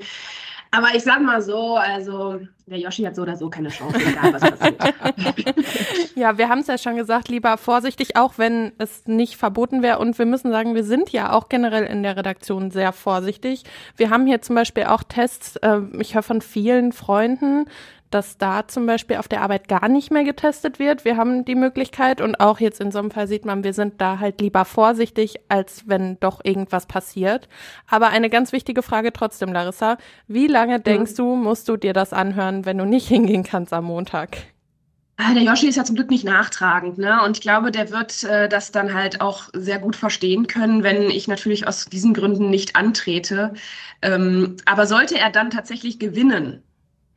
Aber 0.76 0.94
ich 0.94 1.04
sag 1.04 1.22
mal 1.22 1.40
so, 1.40 1.76
also 1.76 2.40
der 2.66 2.78
Yoshi 2.78 3.02
hat 3.04 3.14
so 3.14 3.22
oder 3.22 3.36
so 3.36 3.48
keine 3.48 3.68
Chance, 3.68 3.96
egal 3.96 4.32
was 4.32 4.40
passiert. 4.40 5.64
ja, 6.16 6.36
wir 6.36 6.48
haben 6.48 6.60
es 6.60 6.66
ja 6.66 6.78
schon 6.78 6.96
gesagt, 6.96 7.28
lieber 7.28 7.56
vorsichtig, 7.58 8.16
auch 8.16 8.38
wenn 8.38 8.72
es 8.78 9.06
nicht 9.06 9.36
verboten 9.36 9.82
wäre. 9.82 10.00
Und 10.00 10.18
wir 10.18 10.26
müssen 10.26 10.50
sagen, 10.50 10.74
wir 10.74 10.82
sind 10.82 11.10
ja 11.10 11.32
auch 11.32 11.48
generell 11.48 11.84
in 11.84 12.02
der 12.02 12.16
Redaktion 12.16 12.72
sehr 12.72 12.92
vorsichtig. 12.92 13.62
Wir 13.96 14.10
haben 14.10 14.26
hier 14.26 14.42
zum 14.42 14.56
Beispiel 14.56 14.84
auch 14.84 15.04
Tests, 15.04 15.56
äh, 15.56 15.80
ich 16.00 16.14
höre 16.14 16.22
von 16.22 16.40
vielen 16.40 16.92
Freunden, 16.92 17.66
dass 18.14 18.38
da 18.38 18.68
zum 18.68 18.86
Beispiel 18.86 19.16
auf 19.16 19.26
der 19.26 19.42
Arbeit 19.42 19.66
gar 19.66 19.88
nicht 19.88 20.12
mehr 20.12 20.22
getestet 20.22 20.78
wird. 20.78 21.04
Wir 21.04 21.16
haben 21.16 21.44
die 21.44 21.56
Möglichkeit 21.56 22.20
und 22.20 22.38
auch 22.38 22.60
jetzt 22.60 22.80
in 22.80 22.92
so 22.92 23.00
einem 23.00 23.10
Fall 23.10 23.26
sieht 23.26 23.44
man, 23.44 23.64
wir 23.64 23.72
sind 23.72 24.00
da 24.00 24.20
halt 24.20 24.40
lieber 24.40 24.64
vorsichtig, 24.64 25.40
als 25.48 25.88
wenn 25.88 26.18
doch 26.20 26.40
irgendwas 26.44 26.86
passiert. 26.86 27.48
Aber 27.88 28.08
eine 28.08 28.30
ganz 28.30 28.52
wichtige 28.52 28.82
Frage 28.82 29.12
trotzdem, 29.12 29.52
Larissa. 29.52 29.98
Wie 30.28 30.46
lange 30.46 30.78
denkst 30.78 31.14
du, 31.16 31.34
musst 31.34 31.68
du 31.68 31.76
dir 31.76 31.92
das 31.92 32.12
anhören, 32.12 32.64
wenn 32.64 32.78
du 32.78 32.84
nicht 32.84 33.08
hingehen 33.14 33.42
kannst 33.42 33.72
am 33.72 33.86
Montag? 33.86 34.38
Ah, 35.16 35.32
der 35.32 35.44
Yoshi 35.44 35.68
ist 35.68 35.76
ja 35.76 35.84
zum 35.84 35.94
Glück 35.94 36.10
nicht 36.10 36.24
nachtragend, 36.24 36.98
ne? 36.98 37.22
Und 37.24 37.36
ich 37.36 37.40
glaube, 37.40 37.70
der 37.70 37.90
wird 37.90 38.24
äh, 38.24 38.48
das 38.48 38.72
dann 38.72 38.94
halt 38.94 39.20
auch 39.20 39.44
sehr 39.52 39.78
gut 39.78 39.94
verstehen 39.94 40.48
können, 40.48 40.82
wenn 40.82 41.08
ich 41.08 41.28
natürlich 41.28 41.68
aus 41.68 41.84
diesen 41.84 42.14
Gründen 42.14 42.50
nicht 42.50 42.74
antrete. 42.74 43.54
Ähm, 44.02 44.56
aber 44.66 44.86
sollte 44.86 45.16
er 45.16 45.30
dann 45.30 45.50
tatsächlich 45.50 46.00
gewinnen, 46.00 46.64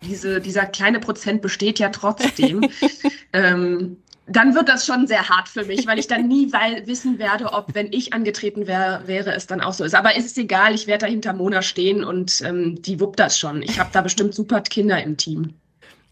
diese, 0.02 0.42
dieser 0.42 0.66
kleine 0.66 1.00
Prozent 1.00 1.42
besteht 1.42 1.80
ja 1.80 1.90
trotzdem, 1.90 2.62
ähm, 3.34 3.98
dann 4.28 4.56
wird 4.56 4.68
das 4.68 4.86
schon 4.86 5.08
sehr 5.08 5.30
hart 5.30 5.48
für 5.48 5.64
mich, 5.64 5.88
weil 5.88 6.00
ich 6.00 6.08
dann 6.08 6.28
nie 6.28 6.52
weil, 6.52 6.86
wissen 6.86 7.18
werde, 7.18 7.54
ob, 7.54 7.74
wenn 7.74 7.92
ich 7.94 8.14
angetreten 8.14 8.68
wäre, 8.68 9.04
wäre 9.06 9.34
es 9.34 9.48
dann 9.48 9.62
auch 9.62 9.74
so 9.74 9.86
ist. 9.86 9.96
Aber 9.96 10.18
es 10.18 10.26
ist 10.26 10.38
egal, 10.38 10.76
ich 10.76 10.86
werde 10.86 11.06
da 11.06 11.12
hinter 11.12 11.34
Mona 11.34 11.62
stehen 11.62 12.04
und 12.04 12.42
ähm, 12.42 12.82
die 12.82 13.00
wuppt 13.00 13.20
das 13.20 13.40
schon. 13.40 13.62
Ich 13.62 13.80
habe 13.80 13.90
da 13.94 14.02
bestimmt 14.02 14.36
super 14.36 14.62
Kinder 14.62 15.02
im 15.02 15.16
Team. 15.16 15.54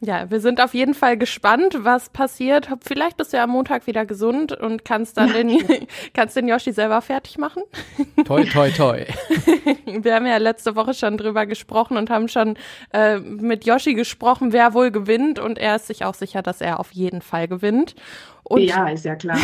Ja, 0.02 0.30
wir 0.30 0.42
sind 0.42 0.60
auf 0.60 0.74
jeden 0.74 0.94
Fall 0.94 1.18
gespannt, 1.18 1.78
was 1.80 2.10
passiert. 2.10 2.68
Vielleicht 2.86 3.16
bist 3.16 3.32
du 3.32 3.38
ja 3.38 3.46
am 3.46 3.52
Montag 3.52 3.88
wieder 3.88 4.06
gesund 4.06 4.52
und 4.52 4.84
kannst 4.84 5.18
dann 5.18 5.30
ja. 5.30 5.36
den, 5.36 5.88
kannst 6.14 6.36
den 6.36 6.48
Yoshi 6.48 6.74
selber 6.74 7.02
fertig 7.02 7.38
machen. 7.38 7.64
Toi, 8.26 8.44
toi, 8.44 8.70
toi. 8.72 9.06
Wir 9.86 10.16
haben 10.16 10.26
ja 10.26 10.38
letzte 10.38 10.76
Woche 10.76 10.94
schon 10.94 11.18
drüber 11.18 11.46
gesprochen 11.46 11.96
und 11.96 12.10
haben 12.10 12.28
schon 12.28 12.58
äh, 12.92 13.20
mit 13.20 13.66
Yoshi 13.66 13.94
gesprochen, 13.94 14.52
wer 14.52 14.74
wohl 14.74 14.92
gewinnt. 14.92 15.40
Und 15.40 15.58
er 15.58 15.78
ist 15.78 15.88
sich 15.88 16.04
auch 16.04 16.14
sicher, 16.14 16.42
dass 16.42 16.60
er 16.60 16.80
auf 16.80 16.92
jeden 16.92 17.22
Fall 17.22 17.48
gewinnt. 17.48 17.96
Und 18.44 18.62
ja, 18.62 18.90
ist 18.90 19.06
ja 19.06 19.16
klar. 19.16 19.38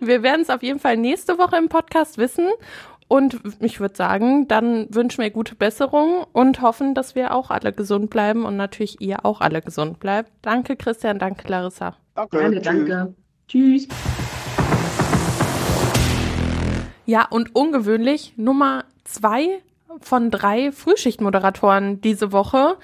wir 0.00 0.22
werden 0.22 0.42
es 0.42 0.50
auf 0.50 0.62
jeden 0.62 0.80
Fall 0.80 0.96
nächste 0.96 1.38
Woche 1.38 1.56
im 1.56 1.68
Podcast 1.68 2.18
wissen. 2.18 2.48
Und 3.12 3.40
ich 3.60 3.78
würde 3.78 3.94
sagen, 3.94 4.48
dann 4.48 4.86
wünschen 4.88 5.20
wir 5.20 5.28
gute 5.28 5.54
Besserung 5.54 6.24
und 6.32 6.62
hoffen, 6.62 6.94
dass 6.94 7.14
wir 7.14 7.34
auch 7.34 7.50
alle 7.50 7.70
gesund 7.74 8.08
bleiben 8.08 8.46
und 8.46 8.56
natürlich 8.56 9.02
ihr 9.02 9.26
auch 9.26 9.42
alle 9.42 9.60
gesund 9.60 10.00
bleibt. 10.00 10.32
Danke, 10.40 10.76
Christian. 10.76 11.18
Danke, 11.18 11.46
Larissa. 11.46 11.94
Danke. 12.14 12.38
Gerne, 12.38 12.60
danke. 12.62 13.14
Tschüss. 13.48 13.86
Ja, 17.04 17.26
und 17.28 17.54
ungewöhnlich 17.54 18.32
Nummer 18.38 18.84
zwei 19.04 19.60
von 20.00 20.30
drei 20.30 20.72
Frühschichtmoderatoren 20.72 22.00
diese 22.00 22.32
Woche 22.32 22.78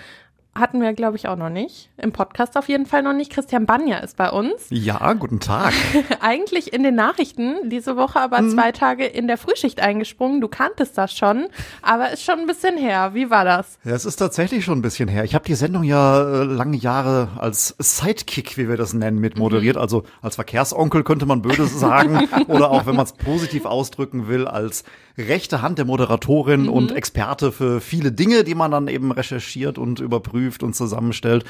hatten 0.59 0.81
wir, 0.81 0.93
glaube 0.93 1.17
ich, 1.17 1.29
auch 1.29 1.37
noch 1.37 1.49
nicht. 1.49 1.91
Im 1.97 2.13
Podcast 2.13 2.57
auf 2.57 2.69
jeden 2.69 2.87
Fall 2.87 3.03
noch 3.03 3.13
nicht. 3.13 3.33
Christian 3.33 3.67
Banja 3.67 3.99
ist 3.99 4.17
bei 4.17 4.31
uns. 4.31 4.67
Ja, 4.71 5.13
guten 5.15 5.41
Tag. 5.41 5.73
Eigentlich 6.21 6.73
in 6.73 6.83
den 6.83 6.95
Nachrichten 6.95 7.71
diese 7.71 7.97
Woche, 7.97 8.21
aber 8.21 8.41
mhm. 8.41 8.51
zwei 8.51 8.73
Tage 8.73 9.07
in 9.07 9.27
der 9.27 9.39
Frühschicht 9.39 9.81
eingesprungen. 9.81 10.41
Du 10.41 10.49
kanntest 10.49 10.99
das 10.99 11.13
schon, 11.13 11.47
aber 11.83 12.11
ist 12.11 12.25
schon 12.25 12.41
ein 12.41 12.47
bisschen 12.47 12.77
her. 12.77 13.15
Wie 13.15 13.31
war 13.31 13.45
das? 13.45 13.79
Ja, 13.85 13.93
es 13.93 14.05
ist 14.05 14.17
tatsächlich 14.17 14.65
schon 14.65 14.79
ein 14.79 14.83
bisschen 14.83 15.09
her. 15.09 15.25
Ich 15.25 15.35
habe 15.35 15.45
die 15.45 15.55
Sendung 15.55 15.83
ja 15.83 16.21
äh, 16.21 16.45
lange 16.45 16.77
Jahre 16.77 17.29
als 17.39 17.75
Sidekick, 17.79 18.57
wie 18.57 18.69
wir 18.69 18.77
das 18.77 18.95
nennen, 18.95 19.19
mit 19.19 19.39
moderiert. 19.39 19.77
Mhm. 19.77 19.83
Also 19.83 20.05
als 20.23 20.37
Verkehrsonkel 20.37 21.05
könnte 21.05 21.27
man 21.27 21.43
böse 21.43 21.67
sagen. 21.67 22.29
oder 22.49 22.71
auch, 22.71 22.87
wenn 22.87 22.97
man 22.97 23.05
es 23.05 23.13
positiv 23.13 23.65
ausdrücken 23.65 24.29
will, 24.29 24.47
als 24.47 24.85
rechte 25.19 25.63
Hand 25.63 25.79
der 25.79 25.85
Moderatorin 25.85 26.63
mhm. 26.63 26.69
und 26.69 26.93
Experte 26.93 27.53
für 27.53 27.81
viele 27.81 28.13
Dinge, 28.13 28.45
die 28.45 28.55
man 28.55 28.71
dann 28.71 28.89
eben 28.89 29.13
recherchiert 29.13 29.79
und 29.79 30.01
überprüft 30.01 30.63
und 30.63 30.75
zusammenstellt. 30.75 31.45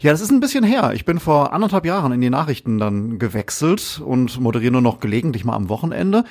Ja, 0.00 0.10
das 0.10 0.20
ist 0.20 0.30
ein 0.30 0.40
bisschen 0.40 0.64
her. 0.64 0.92
Ich 0.94 1.04
bin 1.04 1.20
vor 1.20 1.52
anderthalb 1.52 1.86
Jahren 1.86 2.12
in 2.12 2.20
die 2.20 2.30
Nachrichten 2.30 2.78
dann 2.78 3.18
gewechselt 3.18 4.02
und 4.04 4.40
moderiere 4.40 4.72
nur 4.72 4.82
noch 4.82 5.00
gelegentlich 5.00 5.44
mal 5.44 5.54
am 5.54 5.68
Wochenende. 5.68 6.24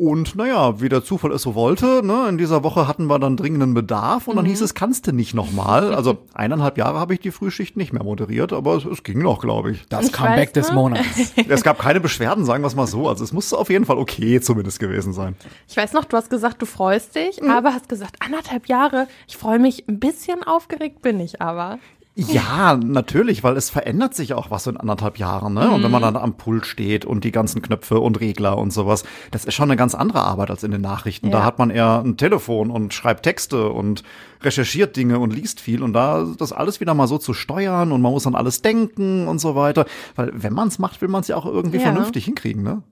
Und 0.00 0.34
naja, 0.34 0.80
wie 0.80 0.88
der 0.88 1.04
Zufall 1.04 1.30
es 1.32 1.42
so 1.42 1.54
wollte, 1.54 2.00
ne, 2.02 2.24
in 2.26 2.38
dieser 2.38 2.64
Woche 2.64 2.88
hatten 2.88 3.04
wir 3.04 3.18
dann 3.18 3.36
dringenden 3.36 3.74
Bedarf 3.74 4.28
und 4.28 4.36
dann 4.36 4.46
hieß 4.46 4.62
es, 4.62 4.72
kannst 4.72 5.06
du 5.06 5.12
nicht 5.12 5.34
nochmal. 5.34 5.94
Also 6.00 6.16
eineinhalb 6.32 6.78
Jahre 6.78 6.98
habe 6.98 7.12
ich 7.12 7.20
die 7.20 7.30
Frühschicht 7.30 7.76
nicht 7.76 7.92
mehr 7.92 8.02
moderiert, 8.02 8.54
aber 8.54 8.76
es, 8.76 8.86
es 8.86 9.02
ging 9.02 9.20
noch, 9.20 9.42
glaube 9.42 9.72
ich. 9.72 9.86
Das 9.90 10.06
Ich 10.06 10.12
Comeback 10.12 10.54
des. 10.54 10.72
Monats. 10.72 11.34
Es 11.48 11.62
gab 11.62 11.78
keine 11.78 12.00
Beschwerden, 12.00 12.46
sagen 12.46 12.62
wir 12.62 12.68
es 12.68 12.74
mal 12.74 12.86
so. 12.86 13.06
Also 13.08 13.22
es 13.22 13.34
musste 13.34 13.58
auf 13.58 13.68
jeden 13.68 13.84
Fall 13.84 13.98
okay 13.98 14.40
zumindest 14.40 14.80
gewesen 14.80 15.12
sein. 15.12 15.36
Ich 15.68 15.76
weiß 15.76 15.92
noch, 15.92 16.06
du 16.06 16.16
hast 16.16 16.30
gesagt, 16.30 16.62
du 16.62 16.66
freust 16.66 17.14
dich, 17.14 17.42
aber 17.42 17.74
hast 17.74 17.90
gesagt, 17.90 18.16
anderthalb 18.20 18.68
Jahre. 18.68 19.06
Ich 19.28 19.36
freue 19.36 19.58
mich, 19.58 19.86
ein 19.86 20.00
bisschen 20.00 20.42
aufgeregt 20.42 21.02
bin 21.02 21.20
ich 21.20 21.42
aber. 21.42 21.78
Ja, 22.28 22.76
natürlich, 22.76 23.42
weil 23.44 23.56
es 23.56 23.70
verändert 23.70 24.14
sich 24.14 24.34
auch 24.34 24.50
was 24.50 24.66
in 24.66 24.76
anderthalb 24.76 25.18
Jahren. 25.18 25.54
Ne? 25.54 25.70
Und 25.70 25.82
wenn 25.82 25.90
man 25.90 26.02
dann 26.02 26.16
am 26.16 26.34
Pult 26.34 26.66
steht 26.66 27.04
und 27.04 27.24
die 27.24 27.32
ganzen 27.32 27.62
Knöpfe 27.62 27.98
und 28.00 28.20
Regler 28.20 28.58
und 28.58 28.72
sowas, 28.72 29.04
das 29.30 29.44
ist 29.44 29.54
schon 29.54 29.70
eine 29.70 29.76
ganz 29.76 29.94
andere 29.94 30.20
Arbeit 30.22 30.50
als 30.50 30.62
in 30.62 30.70
den 30.70 30.80
Nachrichten. 30.80 31.30
Da 31.30 31.38
Ja. 31.38 31.44
hat 31.44 31.58
man 31.58 31.70
eher 31.70 32.02
ein 32.04 32.16
Telefon 32.16 32.70
und 32.70 32.92
schreibt 32.94 33.22
Texte 33.22 33.70
und 33.70 34.02
recherchiert 34.42 34.96
Dinge 34.96 35.18
und 35.18 35.32
liest 35.34 35.60
viel. 35.60 35.82
Und 35.82 35.92
da 35.92 36.26
das 36.38 36.52
alles 36.52 36.80
wieder 36.80 36.94
mal 36.94 37.06
so 37.06 37.18
zu 37.18 37.32
steuern 37.34 37.92
und 37.92 38.02
man 38.02 38.12
muss 38.12 38.26
an 38.26 38.34
alles 38.34 38.62
denken 38.62 39.26
und 39.28 39.38
so 39.40 39.54
weiter. 39.54 39.86
Weil 40.16 40.30
wenn 40.34 40.52
man 40.52 40.68
es 40.68 40.78
macht, 40.78 41.00
will 41.02 41.08
man 41.08 41.22
es 41.22 41.28
ja 41.28 41.36
auch 41.36 41.46
irgendwie 41.46 41.78
Ja. 41.78 41.84
vernünftig 41.84 42.24
hinkriegen. 42.24 42.62
Ne? 42.62 42.82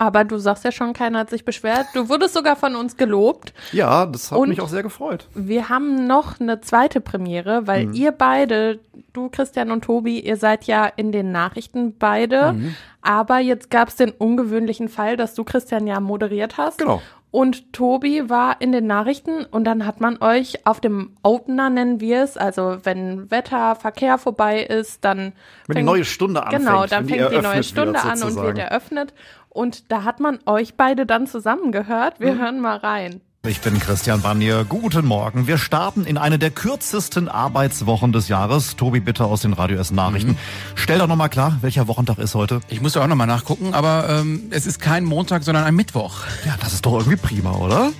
Aber 0.00 0.24
du 0.24 0.38
sagst 0.38 0.64
ja 0.64 0.72
schon, 0.72 0.94
keiner 0.94 1.18
hat 1.18 1.28
sich 1.28 1.44
beschwert. 1.44 1.86
Du 1.92 2.08
wurdest 2.08 2.32
sogar 2.32 2.56
von 2.56 2.74
uns 2.74 2.96
gelobt. 2.96 3.52
Ja, 3.70 4.06
das 4.06 4.30
hat 4.32 4.38
Und- 4.38 4.48
mich 4.48 4.62
auch 4.62 4.68
sehr 4.68 4.82
gefreut. 4.82 5.28
Wir 5.34 5.68
haben 5.68 6.06
noch 6.06 6.40
eine 6.40 6.62
zweite 6.62 7.02
Premiere, 7.02 7.66
weil 7.66 7.88
Mhm. 7.88 7.92
ihr 7.92 8.12
beide, 8.12 8.78
du 9.12 9.28
Christian 9.28 9.70
und 9.70 9.84
Tobi, 9.84 10.18
ihr 10.20 10.38
seid 10.38 10.64
ja 10.64 10.86
in 10.86 11.12
den 11.12 11.32
Nachrichten 11.32 11.98
beide. 11.98 12.54
Mhm. 12.54 12.74
Aber 13.02 13.40
jetzt 13.40 13.70
gab 13.70 13.88
es 13.88 13.96
den 13.96 14.10
ungewöhnlichen 14.10 14.88
Fall, 14.88 15.18
dass 15.18 15.34
du 15.34 15.44
Christian 15.44 15.86
ja 15.86 16.00
moderiert 16.00 16.56
hast. 16.56 16.78
Genau. 16.78 17.02
Und 17.30 17.72
Tobi 17.72 18.28
war 18.28 18.60
in 18.60 18.72
den 18.72 18.86
Nachrichten 18.86 19.44
und 19.44 19.64
dann 19.64 19.86
hat 19.86 20.00
man 20.00 20.20
euch 20.20 20.66
auf 20.66 20.80
dem 20.80 21.16
Opener, 21.22 21.70
nennen 21.70 22.00
wir 22.00 22.24
es, 22.24 22.36
also 22.36 22.78
wenn 22.82 23.30
Wetter, 23.30 23.76
Verkehr 23.76 24.18
vorbei 24.18 24.62
ist, 24.62 25.04
dann 25.04 25.32
Wenn 25.68 25.76
die 25.76 25.82
neue 25.84 26.04
Stunde 26.04 26.42
anfängt. 26.42 26.66
Genau, 26.66 26.86
dann 26.86 27.08
wenn 27.08 27.14
die 27.14 27.20
fängt 27.20 27.32
die 27.32 27.40
neue 27.40 27.62
Stunde 27.62 28.00
an 28.00 28.22
und 28.22 28.36
wird 28.36 28.58
eröffnet. 28.58 29.14
Und 29.48 29.92
da 29.92 30.02
hat 30.04 30.18
man 30.18 30.40
euch 30.46 30.74
beide 30.74 31.06
dann 31.06 31.26
zusammengehört. 31.26 32.18
Wir 32.18 32.36
hören 32.36 32.60
mal 32.60 32.76
rein. 32.76 33.20
Ich 33.46 33.62
bin 33.62 33.78
Christian 33.80 34.20
Barnier. 34.20 34.66
Guten 34.68 35.06
Morgen. 35.06 35.46
Wir 35.46 35.56
starten 35.56 36.04
in 36.04 36.18
eine 36.18 36.38
der 36.38 36.50
kürzesten 36.50 37.26
Arbeitswochen 37.26 38.12
des 38.12 38.28
Jahres. 38.28 38.76
Tobi, 38.76 39.00
bitte 39.00 39.24
aus 39.24 39.40
den 39.40 39.54
Radio 39.54 39.78
S 39.78 39.90
Nachrichten. 39.90 40.36
Stell 40.74 40.98
doch 40.98 41.06
nochmal 41.06 41.30
klar, 41.30 41.56
welcher 41.62 41.88
Wochentag 41.88 42.18
ist 42.18 42.34
heute? 42.34 42.60
Ich 42.68 42.82
musste 42.82 43.02
auch 43.02 43.06
nochmal 43.06 43.26
nachgucken, 43.26 43.72
aber 43.72 44.10
ähm, 44.10 44.48
es 44.50 44.66
ist 44.66 44.78
kein 44.78 45.06
Montag, 45.06 45.42
sondern 45.42 45.64
ein 45.64 45.74
Mittwoch. 45.74 46.20
Ja, 46.44 46.54
das 46.60 46.74
ist 46.74 46.84
doch 46.84 46.98
irgendwie 46.98 47.16
prima, 47.16 47.52
oder? 47.52 47.92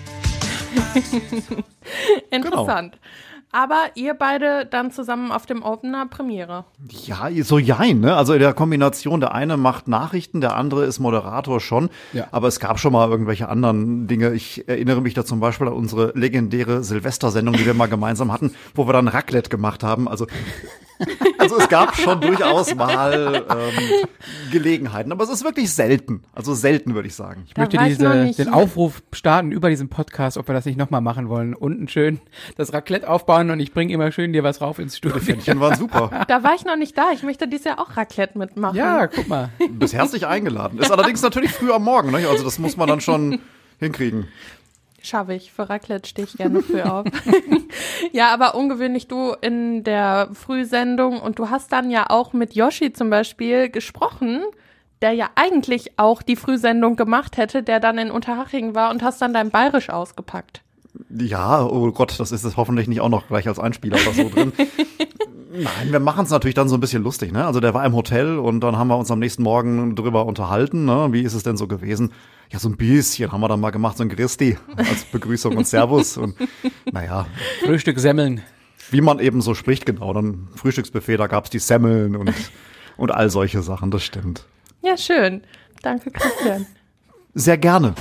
Interessant. 2.31 2.99
Aber 3.53 3.87
ihr 3.95 4.15
beide 4.15 4.65
dann 4.65 4.93
zusammen 4.93 5.33
auf 5.33 5.45
dem 5.45 5.63
Opener 5.63 6.07
Premiere. 6.07 6.65
Ja, 6.89 7.29
so 7.43 7.59
jein, 7.59 7.99
ne? 7.99 8.15
Also 8.15 8.33
in 8.33 8.41
der 8.41 8.55
Kombination, 8.55 9.21
der 9.21 9.35
eine 9.35 9.57
macht 9.57 9.89
Nachrichten, 9.89 10.41
der 10.41 10.55
andere 10.55 10.85
ist 10.85 11.01
Moderator 11.01 11.59
schon. 11.59 11.91
Ja. 12.13 12.29
Aber 12.31 12.47
es 12.47 12.61
gab 12.61 12.79
schon 12.79 12.93
mal 12.93 13.11
irgendwelche 13.11 13.49
anderen 13.49 14.07
Dinge. 14.07 14.33
Ich 14.35 14.69
erinnere 14.69 15.01
mich 15.01 15.15
da 15.15 15.25
zum 15.25 15.41
Beispiel 15.41 15.67
an 15.67 15.73
unsere 15.73 16.13
legendäre 16.17 16.85
Silvestersendung, 16.85 17.57
die 17.57 17.67
wir 17.67 17.75
mal 17.75 17.87
gemeinsam 17.87 18.31
hatten, 18.31 18.55
wo 18.75 18.87
wir 18.87 18.93
dann 18.93 19.09
Raclette 19.09 19.51
gemacht 19.51 19.83
haben. 19.83 20.07
Also, 20.07 20.27
also 21.39 21.59
es 21.59 21.69
gab 21.69 21.97
schon 21.97 22.21
durchaus 22.21 22.75
mal 22.75 23.45
ähm, 23.49 24.07
Gelegenheiten. 24.53 25.13
Aber 25.13 25.25
es 25.25 25.31
ist 25.31 25.45
wirklich 25.45 25.73
selten. 25.73 26.23
Also 26.33 26.55
selten, 26.55 26.95
würde 26.95 27.09
ich 27.09 27.15
sagen. 27.15 27.45
Ich 27.47 27.57
möchte 27.57 27.77
ich 27.77 27.81
noch 27.81 27.89
diese, 27.89 28.09
den 28.09 28.35
hier. 28.35 28.55
Aufruf 28.55 29.03
starten 29.13 29.53
über 29.53 29.71
diesen 29.71 29.89
Podcast, 29.89 30.37
ob 30.37 30.49
wir 30.49 30.55
das 30.55 30.65
nicht 30.65 30.79
nochmal 30.79 31.01
machen 31.01 31.29
wollen. 31.29 31.55
Unten 31.55 31.89
schön 31.89 32.21
das 32.57 32.73
Raclette 32.73 33.09
aufbauen 33.09 33.51
und 33.51 33.61
ich 33.61 33.73
bringe 33.73 33.93
immer 33.93 34.13
schön 34.13 34.33
dir 34.33 34.45
was 34.45 34.61
rauf 34.61 34.79
ins 34.79 34.97
Studio. 34.97 35.19
Pfännchen 35.21 35.61
waren 35.61 35.77
super. 35.77 36.25
Da 36.29 36.43
war 36.43 36.55
ich 36.55 36.65
noch 36.65 36.77
nicht 36.77 36.97
da. 36.97 37.11
Ich 37.13 37.23
möchte 37.23 37.49
dieses 37.49 37.65
Jahr 37.65 37.79
auch 37.79 37.97
Raclette 37.97 38.39
mitmachen. 38.39 38.77
Ja, 38.77 39.07
guck 39.07 39.29
mal. 39.29 39.51
Du 39.59 39.69
bist 39.69 39.95
herzlich 39.95 40.27
eingeladen. 40.27 40.79
Ist 40.79 40.91
allerdings 40.91 41.23
natürlich 41.23 41.53
früh 41.53 41.73
am 41.73 41.85
Morgen, 41.85 42.11
ne? 42.11 42.27
Also 42.29 42.45
das 42.45 42.59
muss 42.59 42.77
man 42.77 42.89
dann 42.89 43.01
schon 43.01 43.41
hinkriegen. 43.79 44.29
Schaffe 45.03 45.35
ich. 45.35 45.53
Für 45.53 45.69
Raclette 45.69 46.09
stehe 46.09 46.27
ich 46.27 46.37
gerne 46.37 46.63
für 46.63 46.93
auf. 46.93 47.07
ja, 48.13 48.33
aber 48.33 48.55
ungewöhnlich 48.55 49.09
du 49.09 49.33
in 49.41 49.83
der 49.85 50.29
Frühsendung 50.33 51.21
und 51.21 51.39
du 51.39 51.51
hast 51.51 51.73
dann 51.73 51.91
ja 51.91 52.11
auch 52.11 52.33
mit 52.33 52.55
Yoshi 52.55 52.93
zum 52.93 53.11
Beispiel 53.11 53.71
gesprochen, 53.71 54.43
der 55.03 55.13
ja 55.13 55.31
eigentlich 55.35 55.99
auch 55.99 56.23
die 56.23 56.37
Frühsendung 56.37 56.97
gemacht 56.97 57.37
hätte, 57.37 57.63
der 57.63 57.81
dann 57.81 57.99
in 57.99 58.11
Unterhaching 58.11 58.75
war 58.75 58.91
und 58.91 59.03
hast 59.03 59.23
dann 59.23 59.33
dein 59.33 59.51
Bayerisch 59.51 59.89
ausgepackt. 59.89 60.63
Ja, 61.09 61.65
oh 61.65 61.91
Gott, 61.93 62.19
das 62.19 62.33
ist 62.33 62.45
es 62.45 62.57
hoffentlich 62.57 62.89
nicht 62.89 63.01
auch 63.01 63.09
noch 63.09 63.29
gleich 63.29 63.49
als 63.49 63.59
Einspieler 63.59 63.97
oder 64.03 64.13
so 64.13 64.29
drin. 64.29 64.53
Nein, 65.53 65.91
wir 65.91 66.01
machen 66.01 66.25
es 66.25 66.31
natürlich 66.31 66.55
dann 66.55 66.69
so 66.69 66.77
ein 66.77 66.81
bisschen 66.81 67.03
lustig, 67.03 67.33
ne? 67.33 67.45
Also 67.45 67.59
der 67.61 67.75
war 67.75 67.85
im 67.85 67.95
Hotel 67.95 68.39
und 68.39 68.61
dann 68.61 68.77
haben 68.77 68.89
wir 68.89 68.97
uns 68.97 69.11
am 69.11 69.19
nächsten 69.19 69.43
Morgen 69.43 69.97
drüber 69.97 70.27
unterhalten, 70.27 70.85
ne? 70.85 71.09
Wie 71.11 71.23
ist 71.23 71.35
es 71.35 71.43
denn 71.43 71.57
so 71.57 71.67
gewesen? 71.67 72.13
Ja, 72.53 72.59
so 72.59 72.69
ein 72.69 72.77
bisschen 72.77 73.31
haben 73.31 73.41
wir 73.41 73.49
dann 73.49 73.61
mal 73.61 73.71
gemacht, 73.71 73.97
so 73.97 74.03
ein 74.03 74.09
Christi 74.09 74.59
als 74.77 75.05
Begrüßung 75.05 75.57
und 75.57 75.69
Servus 75.69 76.17
und 76.17 76.35
naja, 76.91 77.27
Frühstück 77.65 78.01
Semmeln. 78.01 78.43
wie 78.91 79.01
man 79.01 79.21
eben 79.21 79.41
so 79.41 79.55
spricht, 79.55 79.87
genau. 79.87 80.13
Dann 80.13 80.49
Frühstücksbuffet, 80.57 81.17
da 81.17 81.29
gab's 81.29 81.51
die 81.51 81.61
Semmeln 81.61 82.17
und, 82.17 82.35
und 82.97 83.13
all 83.13 83.31
solche 83.31 83.63
Sachen, 83.63 83.93
das 83.93 84.03
stimmt. 84.03 84.47
Ja, 84.83 84.97
schön. 84.97 85.43
Danke, 85.83 86.11
Christian. 86.11 86.67
Sehr 87.35 87.57
gerne. 87.57 87.95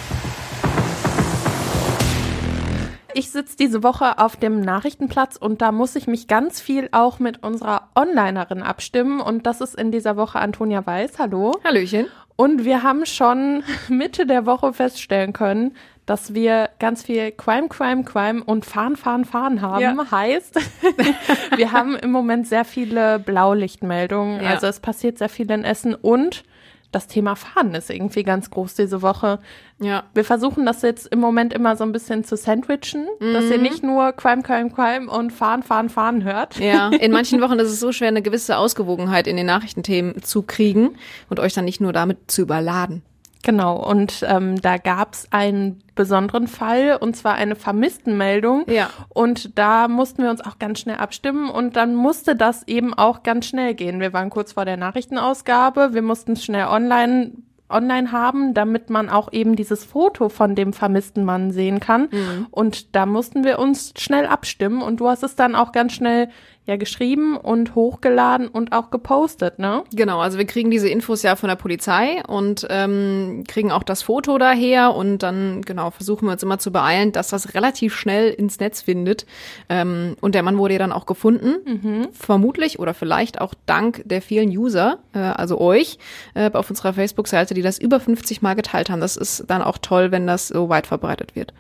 Ich 3.14 3.30
sitze 3.30 3.56
diese 3.56 3.84
Woche 3.84 4.18
auf 4.18 4.36
dem 4.36 4.62
Nachrichtenplatz 4.62 5.36
und 5.36 5.62
da 5.62 5.72
muss 5.72 5.96
ich 5.96 6.08
mich 6.08 6.28
ganz 6.28 6.60
viel 6.60 6.90
auch 6.92 7.20
mit 7.20 7.44
unserer 7.44 7.90
Onlinerin 7.94 8.64
abstimmen 8.64 9.20
und 9.20 9.46
das 9.46 9.62
ist 9.62 9.76
in 9.76 9.92
dieser 9.92 10.18
Woche 10.18 10.40
Antonia 10.40 10.84
Weiß. 10.86 11.20
Hallo. 11.20 11.52
Hallöchen. 11.64 12.08
Und 12.40 12.64
wir 12.64 12.84
haben 12.84 13.06
schon 13.06 13.64
Mitte 13.90 14.26
der 14.26 14.46
Woche 14.46 14.72
feststellen 14.72 15.34
können, 15.34 15.76
dass 16.06 16.34
wir 16.34 16.70
ganz 16.80 17.04
viel 17.04 17.34
Crime, 17.34 17.68
Crime, 17.68 18.06
Crime 18.06 18.42
und 18.46 18.64
Fahren, 18.64 18.96
Fahren, 18.96 19.26
Fahren 19.26 19.62
haben. 19.62 19.82
Ja. 19.82 20.10
Heißt, 20.10 20.58
wir 21.58 21.74
haben 21.74 21.98
im 21.98 22.14
Moment 22.14 22.48
sehr 22.48 22.64
viele 22.64 23.20
Blaulichtmeldungen. 23.20 24.42
Ja. 24.42 24.52
Also 24.52 24.68
es 24.68 24.80
passiert 24.80 25.18
sehr 25.18 25.28
viel 25.28 25.52
in 25.52 25.66
Essen 25.66 25.94
und 25.94 26.44
das 26.92 27.06
Thema 27.08 27.36
Fahren 27.36 27.76
ist 27.76 27.90
irgendwie 27.90 28.24
ganz 28.24 28.50
groß 28.50 28.74
diese 28.74 29.02
Woche. 29.02 29.40
Ja. 29.80 30.04
Wir 30.14 30.26
versuchen 30.26 30.66
das 30.66 30.82
jetzt 30.82 31.06
im 31.08 31.20
Moment 31.20 31.54
immer 31.54 31.76
so 31.76 31.84
ein 31.84 31.92
bisschen 31.92 32.24
zu 32.24 32.36
sandwichen, 32.36 33.06
dass 33.20 33.46
Mhm. 33.46 33.52
ihr 33.52 33.58
nicht 33.60 33.84
nur 33.84 34.12
Crime, 34.14 34.42
Crime, 34.42 34.72
Crime 34.72 35.10
und 35.10 35.32
Fahren, 35.32 35.62
Fahren, 35.62 35.90
Fahren 35.90 36.24
hört. 36.24 36.60
Ja, 36.60 36.90
in 37.00 37.12
manchen 37.12 37.42
Wochen 37.42 37.60
ist 37.60 37.70
es 37.70 37.80
so 37.80 37.92
schwer, 37.92 38.08
eine 38.08 38.22
gewisse 38.24 38.58
Ausgewogenheit 38.58 39.28
in 39.28 39.38
den 39.38 39.46
Nachrichtenthemen 39.46 40.24
zu 40.24 40.42
kriegen 40.42 40.96
und 41.30 41.40
euch 41.40 41.54
dann 41.54 41.66
nicht 41.66 41.80
nur 41.80 41.94
damit 41.94 42.32
zu 42.32 42.42
überladen. 42.42 43.04
Genau, 43.44 43.78
und 43.78 44.26
ähm, 44.28 44.62
da 44.62 44.78
gab's 44.78 45.28
einen 45.32 45.82
besonderen 45.96 46.48
Fall, 46.48 46.98
und 47.00 47.16
zwar 47.16 47.36
eine 47.36 47.56
Vermisstenmeldung. 47.56 48.66
Ja. 48.68 48.90
Und 49.08 49.58
da 49.58 49.88
mussten 49.88 50.24
wir 50.24 50.30
uns 50.30 50.42
auch 50.42 50.60
ganz 50.60 50.80
schnell 50.80 50.98
abstimmen 50.98 51.50
und 51.50 51.76
dann 51.76 51.96
musste 51.96 52.36
das 52.36 52.68
eben 52.68 52.94
auch 52.94 53.24
ganz 53.24 53.46
schnell 53.46 53.76
gehen. 53.76 54.02
Wir 54.02 54.12
waren 54.12 54.30
kurz 54.30 54.54
vor 54.54 54.66
der 54.66 54.78
Nachrichtenausgabe, 54.78 55.94
wir 55.94 56.02
mussten 56.02 56.34
es 56.34 56.44
schnell 56.44 56.66
online 56.66 57.32
online 57.72 58.12
haben, 58.12 58.56
damit 58.56 58.90
man 58.90 59.10
auch 59.10 59.32
eben 59.32 59.56
dieses 59.56 59.86
Foto 59.86 60.30
von 60.30 60.56
dem 60.56 60.74
vermissten 60.74 61.24
Mann 61.24 61.52
sehen 61.52 61.80
kann. 61.80 62.10
Und 62.50 62.96
da 62.96 63.06
mussten 63.06 63.44
wir 63.44 63.60
uns 63.60 63.94
schnell 63.96 64.26
abstimmen 64.26 64.82
und 64.82 65.00
du 65.00 65.08
hast 65.08 65.22
es 65.22 65.36
dann 65.36 65.56
auch 65.56 65.72
ganz 65.72 65.94
schnell 65.94 66.30
ja 66.70 66.78
geschrieben 66.78 67.36
und 67.36 67.76
hochgeladen 67.76 68.48
und 68.48 68.72
auch 68.72 68.92
gepostet, 68.92 69.60
ne? 69.60 69.84
Genau, 69.94 70.20
also 70.20 70.38
wir 70.38 70.46
kriegen 70.46 70.72
diese 70.72 70.88
Infos 70.88 71.24
ja 71.24 71.36
von 71.36 71.50
der 71.50 71.56
Polizei 71.56 72.24
und 72.28 72.66
ähm, 72.70 73.44
kriegen 73.48 73.72
auch 73.72 73.84
das 73.84 74.04
Foto 74.04 74.38
daher 74.38 74.96
und 74.96 75.24
dann 75.24 75.62
genau 75.64 75.92
versuchen 75.92 76.28
wir 76.28 76.34
uns 76.34 76.44
immer 76.44 76.60
zu 76.60 76.72
beeilen, 76.72 77.12
dass 77.12 77.30
das 77.30 77.54
relativ 77.56 77.96
schnell 77.96 78.30
ins 78.30 78.60
Netz 78.60 78.82
findet. 78.82 79.26
Ähm, 79.68 80.16
und 80.22 80.36
der 80.36 80.44
Mann 80.44 80.58
wurde 80.58 80.74
ja 80.74 80.80
dann 80.80 80.92
auch 80.92 81.06
gefunden, 81.06 82.08
vermutlich 82.12 82.80
oder 82.80 82.94
vielleicht 82.94 83.42
auch 83.42 83.54
dank 83.66 84.04
der 84.06 84.22
vielen 84.22 84.50
User, 84.50 85.00
äh, 85.14 85.20
also 85.20 85.60
euch, 85.60 85.98
äh, 86.36 86.52
auf 86.54 86.70
unserer 86.70 86.94
Facebook-Seite, 86.94 87.54
die 87.54 87.62
das 87.62 87.80
über 87.80 88.00
50 88.00 88.42
Mal 88.42 88.54
geteilt 88.54 88.90
haben. 88.90 89.02
Das 89.02 89.18
ist 89.18 89.46
dann 89.48 89.62
auch 89.62 89.80
toll, 89.80 90.12
wenn 90.12 90.28
das 90.28 90.48
so 90.48 90.70
weit 90.70 90.88
verbreitet 90.88 91.36
wird. 91.36 91.54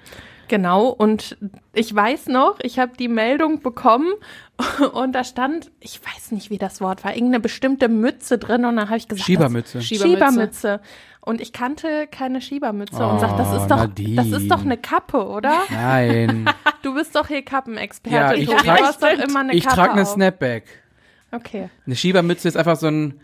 Genau, 0.49 0.87
und 0.89 1.37
ich 1.73 1.93
weiß 1.95 2.27
noch, 2.27 2.59
ich 2.61 2.77
habe 2.79 2.91
die 2.97 3.07
Meldung 3.07 3.61
bekommen 3.61 4.11
und 4.93 5.13
da 5.13 5.23
stand, 5.23 5.71
ich 5.79 6.01
weiß 6.03 6.31
nicht, 6.31 6.49
wie 6.49 6.57
das 6.57 6.81
Wort 6.81 7.03
war, 7.05 7.13
irgendeine 7.13 7.39
bestimmte 7.39 7.87
Mütze 7.87 8.37
drin 8.37 8.65
und 8.65 8.75
dann 8.75 8.89
habe 8.89 8.97
ich 8.97 9.07
gesagt, 9.07 9.25
Schiebermütze. 9.25 9.81
Schiebermütze. 9.81 10.17
Schiebermütze. 10.27 10.81
Und 11.21 11.41
ich 11.41 11.53
kannte 11.53 12.07
keine 12.07 12.41
Schiebermütze 12.41 13.05
und 13.05 13.19
sag, 13.19 13.37
das 13.37 13.49
Oh, 13.51 13.57
ist 13.57 13.67
doch, 13.67 13.77
Nadine. 13.77 14.15
das 14.15 14.27
ist 14.41 14.49
doch 14.49 14.61
eine 14.61 14.77
Kappe, 14.77 15.25
oder? 15.27 15.61
Nein. 15.69 16.49
Du 16.81 16.93
bist 16.95 17.13
doch 17.13 17.27
hier 17.27 17.43
Kappenexperte. 17.43 18.15
Ja, 18.15 18.33
ich 18.33 18.45
Tobi. 18.47 18.57
trag- 18.61 18.77
du 18.77 18.83
hast 18.85 19.03
doch 19.03 19.09
immer 19.09 19.41
eine 19.41 19.53
ich 19.53 19.63
Kappe 19.65 19.75
trage 19.75 19.91
eine 19.91 20.01
auf. 20.03 20.07
Snapback. 20.07 20.63
Okay. 21.31 21.69
Eine 21.85 21.95
Schiebermütze 21.97 22.47
ist 22.47 22.55
einfach 22.55 22.77
so 22.77 22.87
ein 22.87 23.19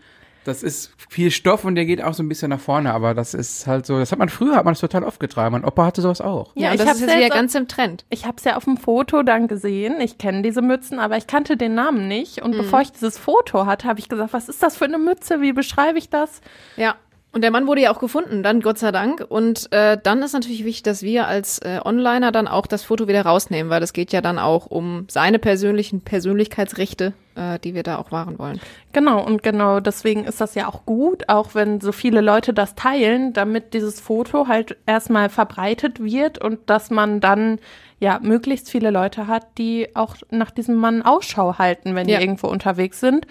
das 0.46 0.62
ist 0.62 0.92
viel 1.08 1.30
Stoff 1.30 1.64
und 1.64 1.74
der 1.74 1.84
geht 1.86 2.02
auch 2.02 2.14
so 2.14 2.22
ein 2.22 2.28
bisschen 2.28 2.50
nach 2.50 2.60
vorne, 2.60 2.92
aber 2.94 3.14
das 3.14 3.34
ist 3.34 3.66
halt 3.66 3.86
so, 3.86 3.98
das 3.98 4.12
hat 4.12 4.18
man 4.18 4.28
früher, 4.28 4.56
hat 4.56 4.64
man 4.64 4.72
das 4.74 4.80
total 4.80 5.04
oft 5.04 5.20
getragen. 5.20 5.52
Mein 5.52 5.64
Opa 5.64 5.86
hatte 5.86 6.00
sowas 6.02 6.20
auch. 6.20 6.52
Ja, 6.54 6.62
Ja, 6.62 6.68
und 6.68 6.74
ich 6.74 6.80
das 6.80 6.88
hab's 6.88 7.00
ist 7.00 7.06
wieder 7.06 7.18
jetzt- 7.20 7.32
ganz 7.34 7.54
im 7.54 7.68
Trend. 7.68 8.04
Ich 8.10 8.24
habe 8.26 8.36
es 8.38 8.44
ja 8.44 8.56
auf 8.56 8.64
dem 8.64 8.76
Foto 8.76 9.22
dann 9.22 9.48
gesehen. 9.48 10.00
Ich 10.00 10.18
kenne 10.18 10.42
diese 10.42 10.62
Mützen, 10.62 10.98
aber 10.98 11.16
ich 11.16 11.26
kannte 11.26 11.56
den 11.56 11.74
Namen 11.74 12.08
nicht. 12.08 12.42
Und 12.42 12.52
bevor 12.56 12.80
ich 12.80 12.92
dieses 12.92 13.18
Foto 13.18 13.66
hatte, 13.66 13.88
habe 13.88 13.98
ich 14.00 14.08
gesagt, 14.08 14.32
was 14.32 14.48
ist 14.48 14.62
das 14.62 14.76
für 14.76 14.84
eine 14.86 14.98
Mütze? 14.98 15.40
Wie 15.40 15.52
beschreibe 15.52 15.98
ich 15.98 16.08
das? 16.10 16.40
Ja. 16.76 16.96
Und 17.36 17.42
der 17.42 17.50
Mann 17.50 17.66
wurde 17.66 17.82
ja 17.82 17.90
auch 17.92 17.98
gefunden, 17.98 18.42
dann 18.42 18.62
Gott 18.62 18.78
sei 18.78 18.92
Dank. 18.92 19.22
Und 19.28 19.70
äh, 19.70 19.98
dann 20.02 20.22
ist 20.22 20.32
natürlich 20.32 20.64
wichtig, 20.64 20.84
dass 20.84 21.02
wir 21.02 21.26
als 21.26 21.58
äh, 21.58 21.80
Onliner 21.84 22.32
dann 22.32 22.48
auch 22.48 22.66
das 22.66 22.82
Foto 22.82 23.08
wieder 23.08 23.26
rausnehmen, 23.26 23.68
weil 23.68 23.82
es 23.82 23.92
geht 23.92 24.10
ja 24.10 24.22
dann 24.22 24.38
auch 24.38 24.64
um 24.64 25.04
seine 25.10 25.38
persönlichen 25.38 26.00
Persönlichkeitsrechte, 26.00 27.12
äh, 27.34 27.58
die 27.58 27.74
wir 27.74 27.82
da 27.82 27.98
auch 27.98 28.10
wahren 28.10 28.38
wollen. 28.38 28.58
Genau, 28.94 29.22
und 29.22 29.42
genau 29.42 29.80
deswegen 29.80 30.24
ist 30.24 30.40
das 30.40 30.54
ja 30.54 30.66
auch 30.66 30.86
gut, 30.86 31.28
auch 31.28 31.54
wenn 31.54 31.82
so 31.82 31.92
viele 31.92 32.22
Leute 32.22 32.54
das 32.54 32.74
teilen, 32.74 33.34
damit 33.34 33.74
dieses 33.74 34.00
Foto 34.00 34.48
halt 34.48 34.78
erstmal 34.86 35.28
verbreitet 35.28 36.02
wird 36.02 36.42
und 36.42 36.60
dass 36.70 36.88
man 36.88 37.20
dann 37.20 37.58
ja 38.00 38.18
möglichst 38.22 38.70
viele 38.70 38.90
Leute 38.90 39.26
hat, 39.26 39.46
die 39.58 39.94
auch 39.94 40.16
nach 40.30 40.50
diesem 40.50 40.76
Mann 40.76 41.02
Ausschau 41.02 41.58
halten, 41.58 41.94
wenn 41.96 42.08
Ja. 42.08 42.16
die 42.16 42.24
irgendwo 42.24 42.46
unterwegs 42.46 42.98
sind. 42.98 43.26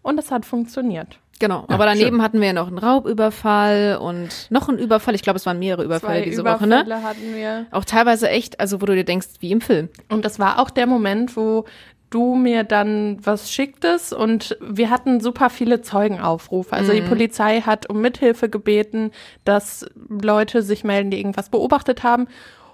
Und 0.00 0.16
es 0.20 0.30
hat 0.30 0.46
funktioniert. 0.46 1.18
Genau. 1.38 1.64
Aber 1.68 1.86
daneben 1.86 2.22
hatten 2.22 2.40
wir 2.40 2.48
ja 2.48 2.52
noch 2.52 2.68
einen 2.68 2.78
Raubüberfall 2.78 3.98
und 4.00 4.50
noch 4.50 4.68
einen 4.68 4.78
Überfall. 4.78 5.14
Ich 5.14 5.22
glaube, 5.22 5.36
es 5.36 5.46
waren 5.46 5.58
mehrere 5.58 5.84
Überfälle 5.84 6.22
Zwei 6.22 6.28
diese 6.28 6.40
Überfälle 6.40 6.76
Woche, 6.80 6.88
ne? 6.88 7.02
hatten 7.02 7.34
wir. 7.34 7.66
Auch 7.70 7.84
teilweise 7.84 8.28
echt, 8.28 8.60
also 8.60 8.80
wo 8.80 8.86
du 8.86 8.94
dir 8.94 9.04
denkst, 9.04 9.28
wie 9.40 9.52
im 9.52 9.60
Film. 9.60 9.88
Und 10.08 10.24
das 10.24 10.38
war 10.38 10.58
auch 10.58 10.70
der 10.70 10.86
Moment, 10.86 11.36
wo 11.36 11.64
du 12.10 12.34
mir 12.34 12.64
dann 12.64 13.18
was 13.22 13.52
schicktest 13.52 14.14
und 14.14 14.56
wir 14.60 14.90
hatten 14.90 15.20
super 15.20 15.50
viele 15.50 15.82
Zeugenaufrufe. 15.82 16.72
Also 16.72 16.92
die 16.92 17.02
Polizei 17.02 17.60
hat 17.60 17.90
um 17.90 18.00
Mithilfe 18.00 18.48
gebeten, 18.48 19.10
dass 19.44 19.84
Leute 20.08 20.62
sich 20.62 20.84
melden, 20.84 21.10
die 21.10 21.18
irgendwas 21.18 21.50
beobachtet 21.50 22.02
haben 22.02 22.26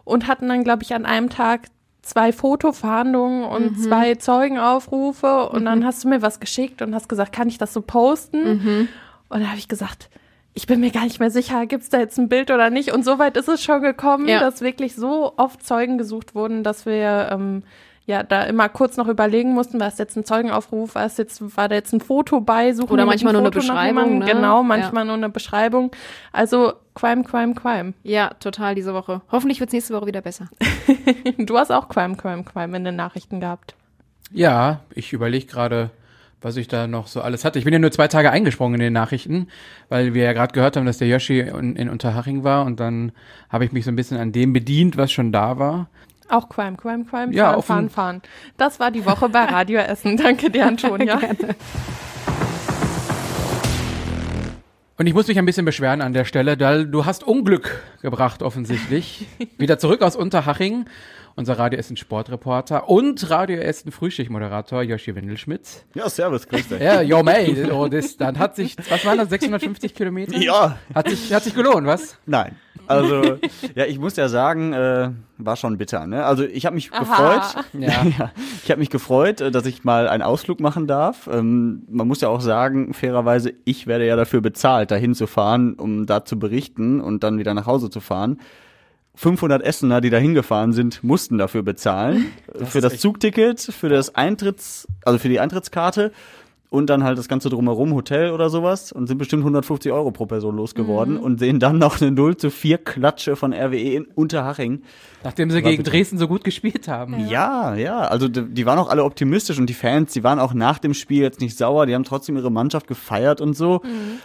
und 0.04 0.28
hatten 0.28 0.48
dann, 0.48 0.62
glaube 0.62 0.84
ich, 0.84 0.94
an 0.94 1.04
einem 1.04 1.30
Tag 1.30 1.62
zwei 2.04 2.32
Fotofahndungen 2.32 3.44
und 3.44 3.80
zwei 3.82 4.14
Zeugenaufrufe 4.14 5.48
und 5.48 5.64
dann 5.64 5.84
hast 5.84 6.04
du 6.04 6.08
mir 6.08 6.22
was 6.22 6.40
geschickt 6.40 6.82
und 6.82 6.94
hast 6.94 7.08
gesagt, 7.08 7.32
kann 7.32 7.48
ich 7.48 7.58
das 7.58 7.72
so 7.72 7.80
posten? 7.82 8.88
Und 9.28 9.40
dann 9.40 9.48
habe 9.48 9.58
ich 9.58 9.68
gesagt, 9.68 10.10
ich 10.54 10.66
bin 10.66 10.80
mir 10.80 10.90
gar 10.90 11.04
nicht 11.04 11.18
mehr 11.18 11.30
sicher, 11.30 11.66
gibt's 11.66 11.88
da 11.88 11.98
jetzt 11.98 12.18
ein 12.18 12.28
Bild 12.28 12.50
oder 12.50 12.70
nicht? 12.70 12.92
Und 12.92 13.04
so 13.04 13.18
weit 13.18 13.36
ist 13.36 13.48
es 13.48 13.62
schon 13.62 13.82
gekommen, 13.82 14.28
Ja. 14.28 14.38
dass 14.40 14.60
wirklich 14.60 14.94
so 14.94 15.32
oft 15.36 15.66
Zeugen 15.66 15.98
gesucht 15.98 16.34
wurden, 16.34 16.62
dass 16.62 16.86
wir 16.86 17.28
ähm, 17.32 17.62
ja 18.06 18.22
da 18.22 18.42
immer 18.44 18.68
kurz 18.68 18.96
noch 18.96 19.08
überlegen 19.08 19.52
mussten, 19.54 19.80
war 19.80 19.88
es 19.88 19.98
jetzt 19.98 20.16
ein 20.16 20.24
Zeugenaufruf, 20.24 20.94
war 20.94 21.06
es 21.06 21.16
jetzt, 21.16 21.56
war 21.56 21.68
da 21.68 21.74
jetzt 21.74 21.92
ein 21.92 22.00
Foto 22.00 22.40
bei, 22.40 22.72
suchen 22.74 22.92
Oder 22.92 23.06
manchmal 23.06 23.32
nur 23.32 23.42
eine 23.42 23.52
Foto 23.52 23.58
nach 23.66 23.74
Beschreibung, 23.74 24.04
jemandem? 24.04 24.18
ne? 24.18 24.34
Genau, 24.34 24.56
Ja. 24.58 24.62
manchmal 24.62 25.04
nur 25.04 25.14
eine 25.14 25.28
Beschreibung. 25.30 25.90
Also 26.32 26.74
Crime, 26.94 27.24
Crime, 27.24 27.54
Crime. 27.54 27.94
Ja, 28.02 28.30
total 28.40 28.74
diese 28.74 28.92
Woche. 28.94 29.22
Hoffentlich 29.32 29.60
wird's 29.60 29.72
nächste 29.72 29.94
Woche 29.94 30.06
wieder 30.06 30.20
besser. 30.20 30.48
Du 31.38 31.58
hast 31.58 31.70
auch 31.72 31.88
Crime, 31.88 32.16
Crime, 32.16 32.44
Crime 32.44 32.76
in 32.76 32.84
den 32.84 32.96
Nachrichten 32.96 33.40
gehabt. 33.40 33.74
Ja, 34.32 34.80
ich 34.94 35.12
überlege 35.12 35.46
gerade, 35.46 35.90
was 36.40 36.56
ich 36.56 36.68
da 36.68 36.86
noch 36.86 37.06
so 37.06 37.20
alles 37.22 37.44
hatte. 37.44 37.58
Ich 37.58 37.64
bin 37.64 37.72
ja 37.72 37.78
nur 37.78 37.90
zwei 37.90 38.08
Tage 38.08 38.30
eingesprungen 38.30 38.74
in 38.74 38.80
den 38.84 38.92
Nachrichten, 38.92 39.48
weil 39.88 40.12
wir 40.14 40.24
ja 40.24 40.32
gerade 40.32 40.52
gehört 40.52 40.76
haben, 40.76 40.86
dass 40.86 40.98
der 40.98 41.08
Yoshi 41.08 41.40
in, 41.40 41.76
in 41.76 41.88
Unterhaching 41.88 42.44
war 42.44 42.64
und 42.66 42.80
dann 42.80 43.12
habe 43.48 43.64
ich 43.64 43.72
mich 43.72 43.84
so 43.84 43.90
ein 43.90 43.96
bisschen 43.96 44.18
an 44.18 44.32
dem 44.32 44.52
bedient, 44.52 44.96
was 44.96 45.10
schon 45.12 45.32
da 45.32 45.58
war. 45.58 45.88
Auch 46.28 46.48
Crime, 46.48 46.76
Crime, 46.76 47.04
Crime, 47.04 47.32
Ja, 47.34 47.44
fahren, 47.46 47.54
auf 47.56 47.66
fahren, 47.66 47.90
fahren. 47.90 48.22
Das 48.56 48.80
war 48.80 48.90
die 48.90 49.04
Woche 49.04 49.28
bei 49.28 49.44
Radio 49.44 49.80
Essen. 49.80 50.16
Danke 50.22 50.50
dir, 50.50 50.66
Antonia. 50.66 51.20
Und 54.96 55.06
ich 55.08 55.14
muss 55.14 55.26
mich 55.26 55.38
ein 55.38 55.44
bisschen 55.46 55.64
beschweren 55.64 56.00
an 56.00 56.12
der 56.12 56.24
Stelle, 56.24 56.58
weil 56.60 56.86
du 56.86 57.04
hast 57.04 57.24
Unglück 57.24 57.82
gebracht 58.00 58.42
offensichtlich. 58.42 59.26
Wieder 59.58 59.76
zurück 59.78 60.02
aus 60.02 60.14
Unterhaching, 60.14 60.84
unser 61.34 61.58
Radio 61.58 61.80
Essen 61.80 61.96
Sportreporter 61.96 62.88
und 62.88 63.28
Radio 63.28 63.58
Essen 63.58 63.90
Frühschichtmoderator 63.90 64.82
Joshi 64.82 65.16
Wendelschmidt. 65.16 65.84
Ja, 65.94 66.08
servus, 66.08 66.46
grüß 66.46 66.68
dich. 66.68 66.80
Ja, 66.80 67.02
yo 67.02 67.24
mate, 67.24 67.74
oh, 67.74 67.88
das, 67.88 68.16
dann 68.16 68.38
hat 68.38 68.54
sich, 68.54 68.76
was 68.88 69.04
waren 69.04 69.18
das, 69.18 69.30
650 69.30 69.94
Kilometer? 69.96 70.36
Ja, 70.36 70.78
Hat 70.94 71.08
sich, 71.08 71.34
hat 71.34 71.42
sich 71.42 71.54
gelohnt, 71.56 71.86
was? 71.88 72.16
nein. 72.24 72.54
Also, 72.86 73.38
ja, 73.74 73.86
ich 73.86 73.98
muss 73.98 74.14
ja 74.16 74.28
sagen, 74.28 74.74
äh, 74.74 75.08
war 75.38 75.56
schon 75.56 75.78
bitter, 75.78 76.06
ne? 76.06 76.24
Also, 76.24 76.44
ich 76.44 76.66
habe 76.66 76.74
mich 76.74 76.92
Aha. 76.92 77.00
gefreut. 77.00 77.64
Ja. 77.74 78.04
ja, 78.18 78.30
ich 78.62 78.70
habe 78.70 78.78
mich 78.78 78.90
gefreut, 78.90 79.40
äh, 79.40 79.50
dass 79.50 79.66
ich 79.66 79.84
mal 79.84 80.08
einen 80.08 80.22
Ausflug 80.22 80.60
machen 80.60 80.86
darf. 80.86 81.28
Ähm, 81.30 81.82
man 81.88 82.06
muss 82.06 82.20
ja 82.20 82.28
auch 82.28 82.40
sagen, 82.40 82.94
fairerweise, 82.94 83.52
ich 83.64 83.86
werde 83.86 84.06
ja 84.06 84.16
dafür 84.16 84.40
bezahlt, 84.40 84.90
dahin 84.90 85.14
zu 85.14 85.26
fahren, 85.26 85.74
um 85.74 86.06
da 86.06 86.24
zu 86.24 86.38
berichten 86.38 87.00
und 87.00 87.24
dann 87.24 87.38
wieder 87.38 87.54
nach 87.54 87.66
Hause 87.66 87.90
zu 87.90 88.00
fahren. 88.00 88.38
500 89.16 89.62
Essener, 89.62 90.00
die 90.00 90.10
da 90.10 90.18
hingefahren 90.18 90.72
sind, 90.72 91.04
mussten 91.04 91.38
dafür 91.38 91.62
bezahlen. 91.62 92.26
für 92.64 92.80
das 92.80 92.98
Zugticket, 92.98 93.60
für 93.60 93.88
das 93.88 94.14
Eintritts, 94.14 94.88
also 95.04 95.18
für 95.18 95.28
die 95.28 95.38
Eintrittskarte 95.38 96.12
und 96.74 96.90
dann 96.90 97.04
halt 97.04 97.16
das 97.18 97.28
Ganze 97.28 97.50
drumherum, 97.50 97.94
Hotel 97.94 98.32
oder 98.32 98.50
sowas 98.50 98.90
und 98.90 99.06
sind 99.06 99.16
bestimmt 99.16 99.42
150 99.42 99.92
Euro 99.92 100.10
pro 100.10 100.26
Person 100.26 100.56
losgeworden 100.56 101.16
und 101.16 101.38
sehen 101.38 101.60
dann 101.60 101.78
noch 101.78 102.00
eine 102.00 102.10
0 102.10 102.36
zu 102.36 102.50
4 102.50 102.78
Klatsche 102.78 103.36
von 103.36 103.52
RWE 103.52 103.94
in 103.94 104.06
Unterhaching. 104.16 104.82
Nachdem 105.22 105.50
sie 105.50 105.62
War 105.62 105.70
gegen. 105.70 105.84
Dresden 105.84 106.18
so 106.18 106.26
gut 106.26 106.42
gespielt 106.42 106.88
haben. 106.88 107.28
Ja, 107.28 107.76
ja, 107.76 108.00
also 108.00 108.28
die, 108.28 108.42
die 108.42 108.66
waren 108.66 108.78
auch 108.78 108.90
alle 108.90 109.04
optimistisch 109.04 109.58
und 109.58 109.66
die 109.66 109.74
Fans, 109.74 110.12
die 110.12 110.24
waren 110.24 110.40
auch 110.40 110.52
nach 110.52 110.78
dem 110.78 110.94
Spiel 110.94 111.22
jetzt 111.22 111.40
nicht 111.40 111.56
sauer, 111.56 111.86
die 111.86 111.94
haben 111.94 112.04
trotzdem 112.04 112.36
ihre 112.36 112.50
Mannschaft 112.50 112.88
gefeiert 112.88 113.40
und 113.40 113.54
so. 113.54 113.80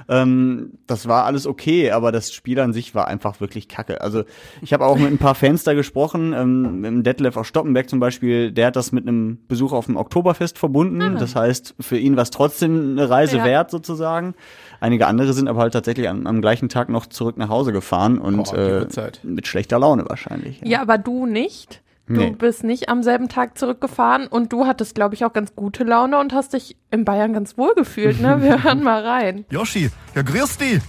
Ähm, 0.10 0.72
das 0.88 1.08
war 1.08 1.26
alles 1.26 1.46
okay, 1.46 1.92
aber 1.92 2.12
das 2.12 2.34
Spiel 2.34 2.60
an 2.60 2.74
sich 2.74 2.96
war 2.96 3.08
einfach 3.08 3.40
wirklich 3.40 3.68
kacke. 3.68 4.02
Also 4.02 4.24
ich 4.62 4.74
habe 4.74 4.86
auch 4.86 4.98
mit 4.98 5.12
ein 5.12 5.20
paar 5.20 5.36
Fans 5.36 5.64
da 5.64 5.74
gesprochen, 5.74 6.34
ähm, 6.34 6.82
mit 6.82 6.92
dem 6.92 7.04
Detlef 7.04 7.38
aus 7.38 7.48
Stoppenberg 7.48 7.88
zum 7.90 8.00
Beispiel, 8.00 8.52
der 8.52 8.68
hat 8.68 8.76
das 8.76 8.92
mit 8.92 9.08
einem 9.08 9.38
Besuch 9.48 9.72
auf 9.72 9.86
dem 9.86 9.98
Oktoberfest 9.98 10.58
verbunden. 10.58 11.18
Das 11.20 11.36
heißt, 11.36 11.76
für 11.80 11.98
ihn 11.98 12.16
war 12.16 12.24
es 12.24 12.32
trotzdem 12.40 12.92
eine 12.98 13.10
Reise 13.10 13.38
Ja. 13.38 13.44
wert 13.44 13.70
sozusagen. 13.70 14.34
Einige 14.80 15.08
andere 15.08 15.34
sind 15.34 15.50
aber 15.50 15.60
halt 15.60 15.74
tatsächlich 15.74 16.08
am, 16.08 16.26
am 16.26 16.40
gleichen 16.42 16.70
Tag 16.70 16.88
noch 16.88 17.06
zurück 17.06 17.36
nach 17.38 17.50
Hause 17.50 17.74
gefahren 17.74 18.18
und 18.18 18.44
Boah, 18.44 18.88
die 18.88 19.00
äh, 19.02 19.12
mit 19.24 19.46
schlechter 19.48 19.78
Laune 19.78 20.06
wahrscheinlich. 20.08 20.62
Ja, 20.64 20.82
aber 20.82 20.98
du 20.98 21.26
nicht. 21.26 21.82
Du 22.08 22.14
Nee. 22.14 22.32
bist 22.32 22.64
nicht 22.64 22.90
am 22.90 23.04
selben 23.04 23.28
Tag 23.30 23.58
zurückgefahren 23.58 24.26
und 24.28 24.52
du 24.54 24.66
hattest, 24.66 24.96
glaube 24.96 25.14
ich, 25.16 25.26
auch 25.26 25.34
ganz 25.34 25.54
gute 25.56 25.84
Laune 25.84 26.18
und 26.18 26.34
hast 26.34 26.54
dich 26.54 26.76
in 26.92 27.04
Bayern 27.06 27.34
ganz 27.34 27.58
wohl 27.58 27.74
gefühlt, 27.76 28.20
ne? 28.22 28.42
Wir 28.42 28.64
hören 28.64 28.82
mal 28.84 29.06
rein. 29.06 29.46
Yoshi, 29.52 29.92
ja 30.16 30.22
grüß 30.22 30.58
dich. 30.58 30.80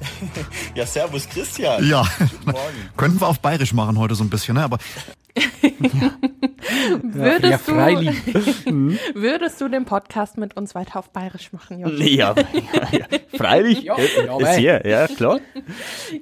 Ja, 0.74 0.86
servus 0.86 1.28
Christian. 1.28 1.84
Ja, 1.88 2.04
Morgen. 2.44 2.58
könnten 2.96 3.20
wir 3.20 3.26
auf 3.28 3.40
Bayerisch 3.40 3.72
machen 3.72 3.98
heute 3.98 4.14
so 4.14 4.22
ein 4.24 4.30
bisschen, 4.30 4.54
ne? 4.56 4.62
Aber 4.64 4.78
Würdest, 7.02 7.68
ja, 7.68 7.90
du, 7.90 8.00
würdest 9.14 9.60
du 9.60 9.68
den 9.68 9.84
Podcast 9.84 10.36
mit 10.38 10.56
uns 10.56 10.74
weiter 10.74 10.98
auf 10.98 11.10
Bayerisch 11.10 11.52
machen, 11.52 11.78
Jochen? 11.80 11.98
Ja, 12.06 12.34
ja, 12.34 12.34
ja. 12.92 13.06
freilich. 13.36 13.82
Ja, 13.82 13.96
äh, 13.96 14.26
ja, 14.26 14.38
ist 14.38 14.56
hier, 14.58 14.86
ja, 14.86 15.06
klar. 15.06 15.40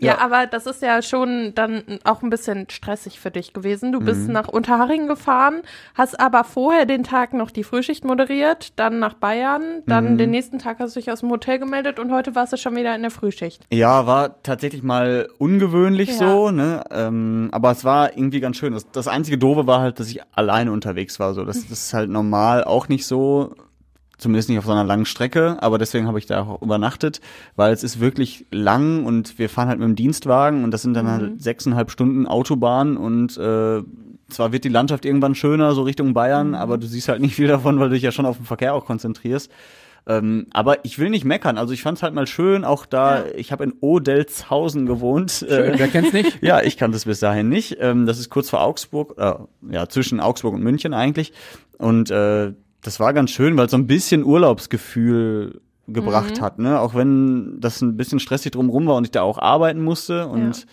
Ja, 0.01 0.19
aber 0.19 0.47
das 0.47 0.67
ist 0.67 0.83
ja 0.83 1.01
schon 1.03 1.53
dann 1.55 1.83
auch 2.05 2.23
ein 2.23 2.31
bisschen 2.31 2.69
stressig 2.71 3.21
für 3.21 3.31
dich 3.31 3.53
gewesen. 3.53 3.93
Du 3.93 4.01
Mhm. 4.01 4.05
bist 4.05 4.29
nach 4.29 4.49
Unterhaching 4.49 5.07
gefahren, 5.07 5.63
hast 5.95 6.19
aber 6.21 6.45
vorher 6.45 6.85
den 6.87 7.03
Tag 7.05 7.33
noch 7.33 7.51
die 7.51 7.65
Frühschicht 7.65 8.05
moderiert, 8.05 8.73
dann 8.77 8.99
nach 8.99 9.15
Bayern, 9.15 9.83
dann 9.87 10.13
Mhm. 10.15 10.19
den 10.19 10.31
nächsten 10.31 10.59
Tag 10.59 10.79
hast 10.81 10.97
du 10.97 11.01
dich 11.01 11.11
aus 11.11 11.21
dem 11.21 11.31
Hotel 11.31 11.59
gemeldet 11.59 11.99
und 11.99 12.13
heute 12.13 12.35
warst 12.35 12.53
du 12.53 12.57
schon 12.57 12.75
wieder 12.77 12.95
in 12.95 13.03
der 13.03 13.11
Frühschicht. 13.11 13.63
Ja, 13.73 14.07
war 14.07 14.43
tatsächlich 14.43 14.83
mal 14.83 15.29
ungewöhnlich 15.39 16.09
Ja. 16.11 16.15
so, 16.31 16.51
ne? 16.51 16.83
Ähm, 16.91 17.49
aber 17.53 17.71
es 17.71 17.85
war 17.85 18.17
irgendwie 18.17 18.41
ganz 18.41 18.57
schön. 18.57 18.73
Das, 18.73 18.91
das 18.91 19.06
einzige 19.09 19.39
Doofe 19.39 19.67
war 19.67 19.81
halt, 19.81 20.01
dass 20.01 20.11
ich 20.11 20.21
alleine 20.33 20.73
unterwegs 20.73 21.19
war. 21.21 21.35
So, 21.35 21.45
das, 21.45 21.69
das 21.69 21.87
ist 21.87 21.95
halt 21.95 22.11
normal 22.11 22.65
auch 22.65 22.89
nicht 22.89 23.07
so. 23.07 23.55
Zumindest 24.19 24.49
nicht 24.49 24.59
auf 24.59 24.65
so 24.65 24.73
einer 24.73 24.85
langen 24.85 25.05
Strecke, 25.05 25.59
aber 25.61 25.77
deswegen 25.77 26.07
habe 26.07 26.19
ich 26.19 26.25
da 26.25 26.41
auch 26.41 26.63
übernachtet, 26.63 27.21
weil 27.55 27.75
es 27.75 27.85
ist 27.85 28.01
wirklich 28.01 28.47
lang 28.51 29.05
und 29.05 29.39
wir 29.39 29.51
fahren 29.51 29.69
halt 29.69 29.79
mit 29.79 29.87
dem 29.87 29.95
Dienstwagen 29.95 30.65
und 30.65 30.71
das 30.71 30.81
sind 30.81 30.95
dann 30.95 31.07
halt 31.07 31.43
sechseinhalb 31.43 31.91
Stunden 31.91 32.27
Autobahn 32.27 32.97
und 32.97 33.37
äh, 33.37 33.83
zwar 34.31 34.53
wird 34.53 34.65
die 34.65 34.71
Landschaft 34.71 35.05
irgendwann 35.05 35.35
schöner, 35.35 35.75
so 35.75 35.83
Richtung 35.83 36.15
Bayern, 36.15 36.55
aber 36.55 36.79
du 36.79 36.87
siehst 36.87 37.09
halt 37.09 37.21
nicht 37.21 37.35
viel 37.35 37.47
davon, 37.47 37.79
weil 37.79 37.91
du 37.91 37.95
dich 37.95 38.05
ja 38.05 38.11
schon 38.11 38.25
auf 38.25 38.39
den 38.39 38.47
Verkehr 38.47 38.73
auch 38.73 38.87
konzentrierst. 38.87 39.51
Ähm, 40.09 40.47
aber 40.53 40.85
ich 40.85 40.99
will 40.99 41.11
nicht 41.11 41.25
meckern. 41.25 41.59
Also 41.59 41.73
ich 41.73 41.83
fand 41.83 41.99
es 41.99 42.03
halt 42.03 42.15
mal 42.15 42.29
schön, 42.29 42.65
auch 42.65 42.87
da, 42.87 43.25
ich 43.35 43.51
habe 43.51 43.65
in 43.65 43.75
Odelzhausen 43.81 44.87
gewohnt. 44.87 45.43
Äh, 45.43 45.79
Wer 45.79 45.89
kennt's 45.89 46.13
nicht? 46.13 46.39
ja, 46.43 46.63
ich 46.63 46.77
kannte 46.77 46.97
es 46.97 47.07
bis 47.07 47.19
dahin 47.19 47.49
nicht. 47.49 47.79
Ähm, 47.81 48.07
das 48.07 48.21
ist 48.21 48.31
kurz 48.31 48.49
vor 48.49 48.61
Augsburg, 48.61 49.15
äh, 49.19 49.35
ja, 49.71 49.89
zwischen 49.89 50.21
Augsburg 50.21 50.55
und 50.55 50.63
München 50.63 50.95
eigentlich. 50.95 51.33
Und 51.79 52.11
äh, 52.11 52.53
das 52.83 53.01
war 53.01 53.13
ganz 53.15 53.31
schön, 53.31 53.57
weil 53.57 53.67
es 53.67 53.73
so 53.73 53.79
ein 53.79 53.89
bisschen 53.89 54.25
Urlaubsgefühl 54.25 55.61
gebracht 55.89 56.41
hat, 56.41 56.59
ne? 56.59 56.81
Auch 56.81 56.95
wenn 56.95 57.61
das 57.61 57.81
ein 57.81 57.97
bisschen 57.97 58.19
stressig 58.19 58.53
drumherum 58.53 58.87
war 58.87 58.97
und 58.97 59.05
ich 59.05 59.11
da 59.13 59.23
auch 59.23 59.39
arbeiten 59.39 59.83
musste 59.83 60.27
und 60.27 60.67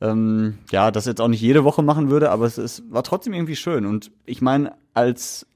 ähm, 0.00 0.58
ja, 0.70 0.90
das 0.90 1.06
jetzt 1.06 1.20
auch 1.20 1.28
nicht 1.28 1.40
jede 1.40 1.64
Woche 1.64 1.82
machen 1.82 2.10
würde, 2.10 2.30
aber 2.30 2.46
es 2.46 2.58
ist, 2.58 2.84
war 2.90 3.02
trotzdem 3.02 3.32
irgendwie 3.32 3.56
schön. 3.56 3.86
Und 3.86 4.10
ich 4.24 4.40
meine, 4.40 4.74
als 4.94 5.46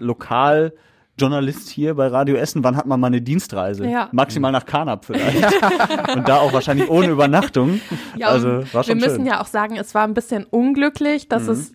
Journalist 1.19 1.69
hier 1.69 1.95
bei 1.95 2.07
Radio 2.07 2.37
Essen, 2.37 2.65
wann 2.65 2.77
hat 2.77 2.87
man 2.87 2.99
mal 2.99 3.09
eine 3.09 3.21
Dienstreise? 3.21 3.87
Ja. 3.87 4.09
Maximal 4.13 4.51
nach 4.51 4.65
Karnap 4.65 5.05
vielleicht. 5.05 5.45
Und 6.17 6.27
da 6.29 6.39
auch 6.39 6.53
wahrscheinlich 6.53 6.89
ohne 6.89 7.09
Übernachtung. 7.09 7.81
Ja, 8.17 8.29
also 8.29 8.65
war 8.73 8.83
schon 8.83 8.95
wir 8.95 8.95
müssen 8.97 9.17
schön. 9.17 9.21
Mhm. 9.23 9.27
ja 9.29 9.41
auch 9.43 9.47
sagen, 9.47 9.77
es 9.77 9.95
war 9.95 10.05
ein 10.05 10.15
bisschen 10.15 10.45
unglücklich, 10.45 11.29
dass 11.29 11.49
es, 11.49 11.73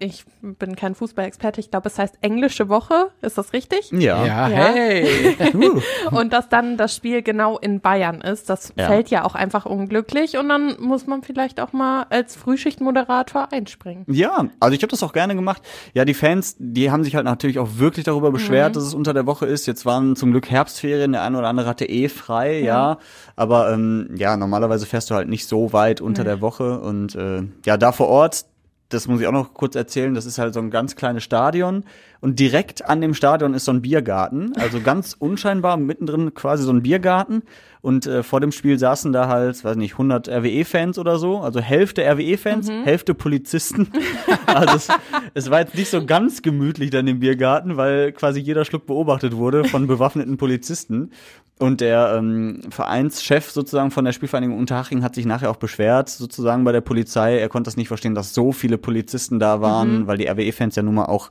ich 0.00 0.24
bin 0.40 0.76
kein 0.76 0.94
Fußballexperte, 0.94 1.60
ich 1.60 1.70
glaube, 1.70 1.88
es 1.88 1.98
heißt 1.98 2.18
englische 2.20 2.68
Woche, 2.68 3.10
ist 3.20 3.36
das 3.36 3.52
richtig? 3.52 3.90
ja. 3.90 4.24
Ja, 4.24 4.48
Ja. 4.48 4.56
hey. 4.56 5.36
Und 6.12 6.32
dass 6.32 6.48
dann 6.48 6.76
das 6.76 6.94
Spiel 6.94 7.22
genau 7.22 7.58
in 7.58 7.80
Bayern 7.80 8.20
ist, 8.20 8.48
das 8.48 8.72
Ja. 8.76 8.86
fällt 8.86 9.08
ja 9.10 9.24
auch 9.24 9.34
einfach 9.34 9.66
unglücklich 9.66 10.36
und 10.36 10.48
dann 10.48 10.76
muss 10.80 11.06
man 11.06 11.22
vielleicht 11.22 11.60
auch 11.60 11.72
mal 11.72 12.06
als 12.10 12.36
Frühschichtmoderator 12.36 13.48
einspringen. 13.52 14.04
Ja, 14.08 14.46
also 14.60 14.74
ich 14.74 14.82
habe 14.82 14.90
das 14.90 15.02
auch 15.02 15.12
gerne 15.12 15.34
gemacht. 15.34 15.62
Ja, 15.94 16.04
die 16.04 16.14
Fans, 16.14 16.56
die 16.58 16.90
haben 16.90 17.04
sich 17.04 17.14
halt 17.14 17.24
natürlich 17.24 17.58
auch 17.58 17.68
wirklich 17.78 18.04
darüber 18.04 18.30
beschwert, 18.30 18.76
dass 18.76 18.84
es 18.84 18.94
unter 18.94 19.14
der 19.14 19.26
Woche 19.26 19.46
ist. 19.46 19.66
Jetzt 19.66 19.84
waren 19.86 20.16
zum 20.16 20.30
Glück 20.30 20.50
Herbstferien, 20.50 21.12
der 21.12 21.22
eine 21.22 21.38
oder 21.38 21.48
andere 21.48 21.68
hatte 21.68 21.86
eh 21.86 22.08
frei, 22.08 22.60
ja. 22.60 22.98
Aber 23.36 23.72
ähm, 23.72 24.10
ja, 24.16 24.36
normalerweise 24.36 24.86
fährst 24.86 25.10
du 25.10 25.14
halt 25.14 25.28
nicht 25.28 25.46
so 25.46 25.72
weit 25.72 26.00
unter 26.00 26.24
der 26.24 26.40
Woche. 26.40 26.80
Und 26.80 27.14
äh, 27.14 27.42
ja, 27.64 27.76
da 27.76 27.92
vor 27.92 28.08
Ort, 28.08 28.44
das 28.88 29.06
muss 29.06 29.20
ich 29.20 29.26
auch 29.26 29.32
noch 29.32 29.54
kurz 29.54 29.74
erzählen, 29.74 30.14
das 30.14 30.26
ist 30.26 30.38
halt 30.38 30.54
so 30.54 30.60
ein 30.60 30.70
ganz 30.70 30.96
kleines 30.96 31.22
Stadion. 31.22 31.84
Und 32.20 32.40
direkt 32.40 32.84
an 32.84 33.00
dem 33.00 33.14
Stadion 33.14 33.54
ist 33.54 33.64
so 33.64 33.72
ein 33.72 33.82
Biergarten, 33.82 34.52
also 34.56 34.80
ganz 34.80 35.14
unscheinbar, 35.18 35.76
mittendrin 35.76 36.34
quasi 36.34 36.64
so 36.64 36.72
ein 36.72 36.82
Biergarten. 36.82 37.42
Und 37.80 38.06
äh, 38.06 38.24
vor 38.24 38.40
dem 38.40 38.50
Spiel 38.50 38.76
saßen 38.76 39.12
da 39.12 39.28
halt, 39.28 39.62
weiß 39.62 39.76
nicht, 39.76 39.92
100 39.92 40.28
RWE-Fans 40.28 40.98
oder 40.98 41.18
so, 41.18 41.38
also 41.38 41.60
Hälfte 41.60 42.02
RWE-Fans, 42.02 42.68
Hälfte 42.84 43.14
Polizisten. 43.14 43.92
also 44.46 44.74
es, 44.74 44.88
es 45.34 45.50
war 45.50 45.60
jetzt 45.60 45.76
nicht 45.76 45.88
so 45.88 46.04
ganz 46.04 46.42
gemütlich 46.42 46.90
dann 46.90 47.06
im 47.06 47.20
Biergarten, 47.20 47.76
weil 47.76 48.10
quasi 48.10 48.40
jeder 48.40 48.64
Schluck 48.64 48.86
beobachtet 48.86 49.36
wurde 49.36 49.64
von 49.64 49.86
bewaffneten 49.86 50.38
Polizisten. 50.38 51.12
Und 51.60 51.80
der 51.80 52.14
ähm, 52.16 52.60
Vereinschef 52.70 53.50
sozusagen 53.50 53.90
von 53.90 54.04
der 54.04 54.12
Spielvereinigung 54.12 54.58
Unterhaching 54.58 55.02
hat 55.02 55.14
sich 55.14 55.26
nachher 55.26 55.50
auch 55.50 55.56
beschwert, 55.56 56.08
sozusagen 56.08 56.64
bei 56.64 56.72
der 56.72 56.80
Polizei. 56.80 57.38
Er 57.38 57.48
konnte 57.48 57.68
das 57.68 57.76
nicht 57.76 57.88
verstehen, 57.88 58.14
dass 58.14 58.34
so 58.34 58.52
viele 58.52 58.78
Polizisten 58.78 59.38
da 59.38 59.60
waren, 59.60 60.06
weil 60.06 60.18
die 60.18 60.28
RWE-Fans 60.28 60.76
ja 60.76 60.82
nun 60.82 60.94
mal 60.94 61.06
auch 61.06 61.30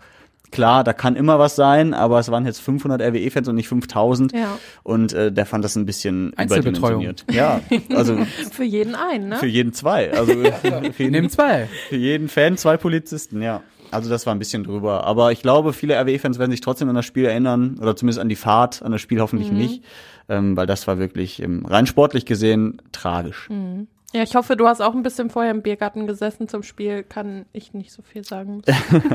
Klar, 0.52 0.84
da 0.84 0.94
kann 0.94 1.16
immer 1.16 1.40
was 1.40 1.56
sein, 1.56 1.94
aber 1.94 2.20
es 2.20 2.32
waren 2.32 2.46
jetzt 2.46 2.62
500 2.62 3.02
RWE-Fans 3.02 3.48
und 3.48 3.56
nicht 3.56 3.68
5000. 3.68 4.32
Ja. 4.34 4.58
Und 4.84 5.14
äh, 5.14 5.32
der 5.32 5.46
fand 5.46 5.64
das 5.66 5.76
ein 5.76 5.86
bisschen 5.86 6.34
Einzelbetreuung. 6.38 7.02
überdimensioniert. 7.02 7.26
Ja, 7.32 7.62
also 7.96 8.18
Für 8.52 8.64
jeden 8.64 8.96
einen, 8.96 9.30
ne? 9.30 9.38
für 9.38 9.48
jeden 9.48 9.74
zwei. 9.74 10.14
Also 10.14 10.34
für 10.34 11.04
jeden, 11.04 11.30
zwei. 11.30 11.68
für 11.90 11.96
jeden 11.96 12.30
Fan 12.30 12.58
zwei 12.58 12.78
Polizisten, 12.78 13.42
ja. 13.42 13.62
Also 13.92 14.10
das 14.10 14.26
war 14.26 14.36
ein 14.36 14.40
bisschen 14.40 14.64
drüber. 14.64 15.06
Aber 15.06 15.32
ich 15.32 15.42
glaube, 15.42 15.74
viele 15.74 15.96
RWE-Fans 16.00 16.40
werden 16.40 16.52
sich 16.52 16.62
trotzdem 16.62 16.90
an 16.90 16.96
das 16.96 17.06
Spiel 17.06 17.26
erinnern, 17.26 17.78
oder 17.82 17.96
zumindest 17.96 18.20
an 18.20 18.30
die 18.30 18.36
Fahrt, 18.36 18.82
an 18.84 18.92
das 18.92 19.02
Spiel 19.02 19.22
hoffentlich 19.22 19.52
nicht. 19.52 19.84
Ähm, 20.30 20.58
weil 20.58 20.68
das 20.68 20.88
war 20.88 20.98
wirklich 21.00 21.42
ähm, 21.42 21.66
rein 21.66 21.86
sportlich 21.88 22.26
gesehen 22.26 22.82
tragisch. 22.92 23.50
Ja, 24.14 24.24
ich 24.24 24.36
hoffe, 24.36 24.56
du 24.56 24.68
hast 24.68 24.80
auch 24.82 24.96
ein 24.96 25.04
bisschen 25.04 25.30
vorher 25.30 25.52
im 25.52 25.62
Biergarten 25.62 26.08
gesessen 26.08 26.48
zum 26.48 26.64
Spiel, 26.64 27.04
kann 27.04 27.46
ich 27.52 27.74
nicht 27.74 27.92
so 27.92 28.02
viel 28.02 28.24
sagen. 28.24 28.62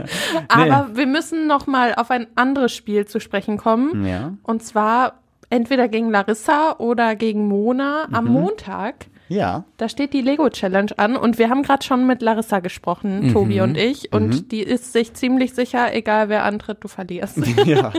Aber 0.49 0.91
wir 0.97 1.07
müssen 1.07 1.47
noch 1.47 1.67
mal 1.67 1.95
auf 1.95 2.11
ein 2.11 2.27
anderes 2.35 2.73
Spiel 2.73 3.07
zu 3.07 3.19
sprechen 3.19 3.57
kommen. 3.57 4.05
Ja. 4.05 4.35
Und 4.43 4.63
zwar 4.63 5.15
entweder 5.49 5.89
gegen 5.89 6.11
Larissa 6.11 6.77
oder 6.79 7.17
gegen 7.17 7.49
Mona 7.49 8.07
am 8.13 8.27
Mhm. 8.27 8.33
Montag. 8.33 9.07
Ja. 9.33 9.65
Da 9.79 9.89
steht 9.89 10.13
die 10.13 10.21
Lego 10.21 10.49
Challenge 10.51 10.91
an 10.99 11.17
und 11.17 11.39
wir 11.39 11.49
haben 11.49 11.63
gerade 11.63 11.85
schon 11.85 12.07
mit 12.07 12.23
Larissa 12.23 12.61
gesprochen, 12.61 13.29
Mhm. 13.29 13.33
Tobi 13.33 13.61
und 13.61 13.77
ich. 13.77 14.13
Und 14.13 14.53
die 14.53 14.61
ist 14.63 14.93
sich 14.93 15.15
ziemlich 15.15 15.55
sicher, 15.55 15.95
egal 15.95 16.29
wer 16.29 16.45
antritt, 16.45 16.79
du 16.81 16.89
verlierst. 16.89 17.39
Ja, 17.65 17.93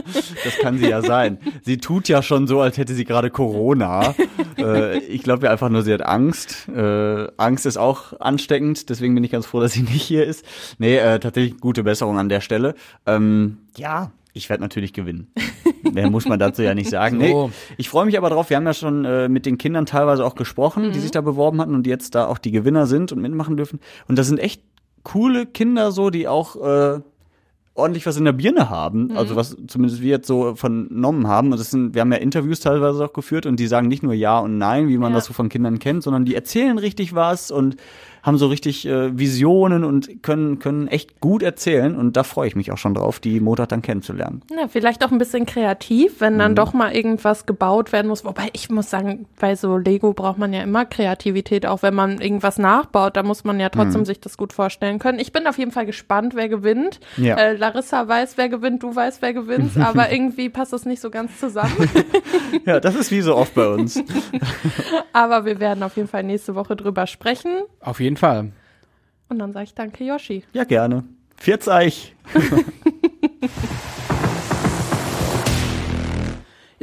das 0.44 0.58
kann 0.60 0.78
sie 0.78 0.88
ja 0.88 1.00
sein. 1.02 1.38
Sie 1.62 1.78
tut 1.78 2.08
ja 2.08 2.22
schon 2.22 2.46
so, 2.46 2.60
als 2.60 2.76
hätte 2.76 2.92
sie 2.94 3.04
gerade 3.04 3.30
Corona. 3.30 4.14
äh, 4.58 4.98
ich 4.98 5.22
glaube 5.22 5.46
ja 5.46 5.52
einfach 5.52 5.70
nur, 5.70 5.82
sie 5.82 5.92
hat 5.92 6.02
Angst. 6.04 6.68
Äh, 6.68 7.28
Angst 7.36 7.66
ist 7.66 7.76
auch 7.78 8.18
ansteckend, 8.20 8.90
deswegen 8.90 9.14
bin 9.14 9.24
ich 9.24 9.30
ganz 9.30 9.46
froh, 9.46 9.60
dass 9.60 9.72
sie 9.72 9.82
nicht 9.82 10.02
hier 10.02 10.24
ist. 10.26 10.44
Nee, 10.78 10.96
äh, 10.96 11.18
tatsächlich 11.18 11.60
gute 11.60 11.82
Besserung 11.82 12.18
an 12.18 12.28
der 12.28 12.40
Stelle. 12.40 12.74
Ähm, 13.06 13.58
ja, 13.76 14.10
ich 14.34 14.50
werde 14.50 14.62
natürlich 14.62 14.92
gewinnen. 14.92 15.32
Mehr 15.92 16.10
muss 16.10 16.26
man 16.26 16.38
dazu 16.38 16.62
ja 16.62 16.74
nicht 16.74 16.90
sagen. 16.90 17.20
So. 17.24 17.46
Nee, 17.48 17.52
ich 17.78 17.88
freue 17.88 18.04
mich 18.04 18.18
aber 18.18 18.28
drauf. 18.28 18.50
Wir 18.50 18.56
haben 18.58 18.66
ja 18.66 18.74
schon 18.74 19.04
äh, 19.04 19.28
mit 19.28 19.46
den 19.46 19.56
Kindern 19.56 19.86
teilweise 19.86 20.24
auch 20.26 20.34
gesprochen, 20.34 20.92
die 20.92 20.98
sich 20.98 21.10
da 21.12 21.20
beworben 21.22 21.60
hatten 21.60 21.74
und 21.74 21.84
die 21.84 21.90
jetzt 21.90 22.14
da 22.14 22.26
auch 22.26 22.38
die 22.38 22.50
Gewinner 22.50 22.86
sind 22.86 23.12
und 23.12 23.22
mitmachen 23.22 23.56
dürfen. 23.56 23.80
Und 24.08 24.18
das 24.18 24.26
sind 24.26 24.38
echt 24.38 24.60
coole 25.04 25.46
Kinder 25.46 25.92
so, 25.92 26.10
die 26.10 26.26
auch 26.28 26.56
äh, 26.56 27.00
ordentlich 27.74 28.06
was 28.06 28.16
in 28.16 28.24
der 28.24 28.32
Birne 28.32 28.70
haben, 28.70 29.16
also 29.16 29.36
was 29.36 29.56
zumindest 29.66 30.00
wir 30.00 30.10
jetzt 30.10 30.26
so 30.26 30.54
vernommen 30.54 31.26
haben. 31.28 31.52
Und 31.52 31.58
das 31.58 31.70
sind, 31.70 31.94
wir 31.94 32.00
haben 32.02 32.12
ja 32.12 32.18
Interviews 32.18 32.60
teilweise 32.60 33.04
auch 33.04 33.12
geführt 33.12 33.46
und 33.46 33.58
die 33.60 33.66
sagen 33.66 33.88
nicht 33.88 34.02
nur 34.02 34.14
Ja 34.14 34.38
und 34.38 34.58
Nein, 34.58 34.88
wie 34.88 34.98
man 34.98 35.12
Ja. 35.12 35.16
das 35.18 35.26
so 35.26 35.32
von 35.32 35.48
Kindern 35.48 35.78
kennt, 35.78 36.02
sondern 36.02 36.24
die 36.24 36.34
erzählen 36.34 36.78
richtig 36.78 37.14
was 37.14 37.50
und 37.50 37.76
haben 38.24 38.38
so 38.38 38.48
richtig 38.48 38.84
äh, 38.86 39.16
Visionen 39.16 39.84
und 39.84 40.22
können, 40.24 40.58
können 40.58 40.88
echt 40.88 41.20
gut 41.20 41.42
erzählen. 41.44 41.94
Und 41.94 42.16
da 42.16 42.24
freue 42.24 42.48
ich 42.48 42.56
mich 42.56 42.72
auch 42.72 42.78
schon 42.78 42.94
drauf, 42.94 43.20
die 43.20 43.38
Montag 43.38 43.68
dann 43.68 43.82
kennenzulernen. 43.82 44.40
Ja, 44.50 44.66
vielleicht 44.66 45.04
auch 45.04 45.12
ein 45.12 45.18
bisschen 45.18 45.46
kreativ, 45.46 46.20
wenn 46.20 46.34
Mhm. 46.34 46.38
dann 46.38 46.54
doch 46.56 46.72
mal 46.72 46.92
irgendwas 46.96 47.46
gebaut 47.46 47.92
werden 47.92 48.08
muss. 48.08 48.24
Wobei 48.24 48.48
ich 48.52 48.68
muss 48.70 48.90
sagen, 48.90 49.26
bei 49.38 49.54
so 49.54 49.76
Lego 49.76 50.12
braucht 50.14 50.38
man 50.38 50.52
ja 50.52 50.62
immer 50.62 50.84
Kreativität, 50.86 51.66
auch 51.66 51.82
wenn 51.82 51.94
man 51.94 52.20
irgendwas 52.20 52.58
nachbaut, 52.58 53.16
da 53.16 53.22
muss 53.22 53.44
man 53.44 53.60
ja 53.60 53.68
trotzdem 53.68 54.00
Mhm. 54.00 54.06
sich 54.06 54.20
das 54.20 54.36
gut 54.36 54.52
vorstellen 54.52 54.98
können. 54.98 55.18
Ich 55.18 55.32
bin 55.32 55.46
auf 55.46 55.58
jeden 55.58 55.70
Fall 55.70 55.86
gespannt, 55.86 56.34
wer 56.34 56.48
gewinnt. 56.48 57.00
Ja. 57.18 57.36
Äh, 57.36 57.56
Larissa 57.56 58.08
weiß, 58.08 58.38
wer 58.38 58.48
gewinnt, 58.48 58.82
du 58.82 58.96
weißt, 58.96 59.20
wer 59.22 59.34
gewinnt, 59.34 59.72
aber 59.78 60.10
irgendwie 60.10 60.48
passt 60.48 60.72
das 60.72 60.86
nicht 60.86 61.00
so 61.02 61.10
ganz 61.10 61.38
zusammen. 61.38 61.72
Ja, 62.66 62.78
das 62.80 62.94
ist 62.94 63.10
wie 63.10 63.20
so 63.20 63.34
oft 63.36 63.54
bei 63.54 63.68
uns. 63.68 64.00
aber 65.12 65.44
wir 65.44 65.60
werden 65.60 65.82
auf 65.82 65.96
jeden 65.96 66.08
Fall 66.08 66.22
nächste 66.22 66.54
Woche 66.54 66.76
drüber 66.76 67.06
sprechen. 67.06 67.50
Auf 67.80 68.00
jeden 68.00 68.13
Fall. 68.16 68.52
Und 69.28 69.38
dann 69.38 69.52
sage 69.52 69.64
ich 69.64 69.74
danke, 69.74 70.04
Yoshi. 70.04 70.44
Ja, 70.52 70.64
gerne. 70.64 71.04
Viert's 71.36 71.68
Eich. 71.68 72.14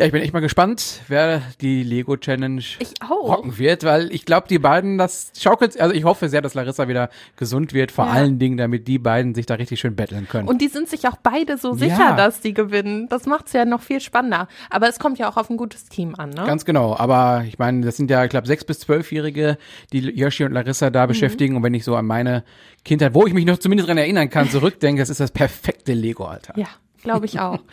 Ja, 0.01 0.07
ich 0.07 0.11
bin 0.13 0.23
echt 0.23 0.33
mal 0.33 0.39
gespannt, 0.39 1.01
wer 1.09 1.43
die 1.61 1.83
Lego 1.83 2.17
Challenge 2.17 2.63
rocken 3.11 3.59
wird, 3.59 3.83
weil 3.83 4.11
ich 4.11 4.25
glaube, 4.25 4.47
die 4.47 4.57
beiden, 4.57 4.97
das 4.97 5.31
schaukelt, 5.39 5.79
also 5.79 5.93
ich 5.93 6.03
hoffe 6.05 6.27
sehr, 6.27 6.41
dass 6.41 6.55
Larissa 6.55 6.87
wieder 6.87 7.09
gesund 7.35 7.71
wird, 7.73 7.91
vor 7.91 8.05
Ja. 8.07 8.11
allen 8.13 8.39
Dingen, 8.39 8.57
damit 8.57 8.87
die 8.87 8.97
beiden 8.97 9.35
sich 9.35 9.45
da 9.45 9.53
richtig 9.53 9.79
schön 9.79 9.95
betteln 9.95 10.27
können. 10.27 10.47
Und 10.47 10.59
die 10.59 10.69
sind 10.69 10.89
sich 10.89 11.07
auch 11.07 11.17
beide 11.21 11.59
so 11.59 11.73
sicher, 11.75 11.99
Ja. 11.99 12.15
dass 12.15 12.41
die 12.41 12.55
gewinnen. 12.55 13.09
Das 13.09 13.27
macht's 13.27 13.53
ja 13.53 13.63
noch 13.63 13.81
viel 13.83 14.01
spannender. 14.01 14.47
Aber 14.71 14.89
es 14.89 14.97
kommt 14.97 15.19
ja 15.19 15.29
auch 15.29 15.37
auf 15.37 15.51
ein 15.51 15.57
gutes 15.57 15.85
Team 15.85 16.15
an, 16.17 16.31
ne? 16.31 16.45
Ganz 16.47 16.65
genau, 16.65 16.95
aber 16.97 17.43
ich 17.47 17.59
meine, 17.59 17.85
das 17.85 17.95
sind 17.95 18.09
ja, 18.09 18.23
ich 18.23 18.31
glaube, 18.31 18.47
sechs 18.47 18.65
bis 18.65 18.79
zwölfjährige, 18.79 19.59
die 19.93 19.99
Yoshi 19.99 20.45
und 20.45 20.53
Larissa 20.53 20.87
Mhm. 20.89 20.93
da 20.93 21.05
beschäftigen. 21.05 21.55
Und 21.55 21.61
wenn 21.61 21.75
ich 21.75 21.83
so 21.83 21.95
an 21.95 22.07
meine 22.07 22.43
Kindheit, 22.83 23.13
wo 23.13 23.27
ich 23.27 23.33
mich 23.33 23.45
noch 23.45 23.59
zumindest 23.59 23.87
dran 23.87 23.99
erinnern 23.99 24.31
kann, 24.31 24.49
zurückdenke, 24.49 24.99
das 25.03 25.11
ist 25.11 25.19
das 25.19 25.29
perfekte 25.29 25.93
Lego-Alter. 25.93 26.55
Ja, 26.57 26.69
glaube 27.03 27.27
ich 27.27 27.39
auch. 27.39 27.59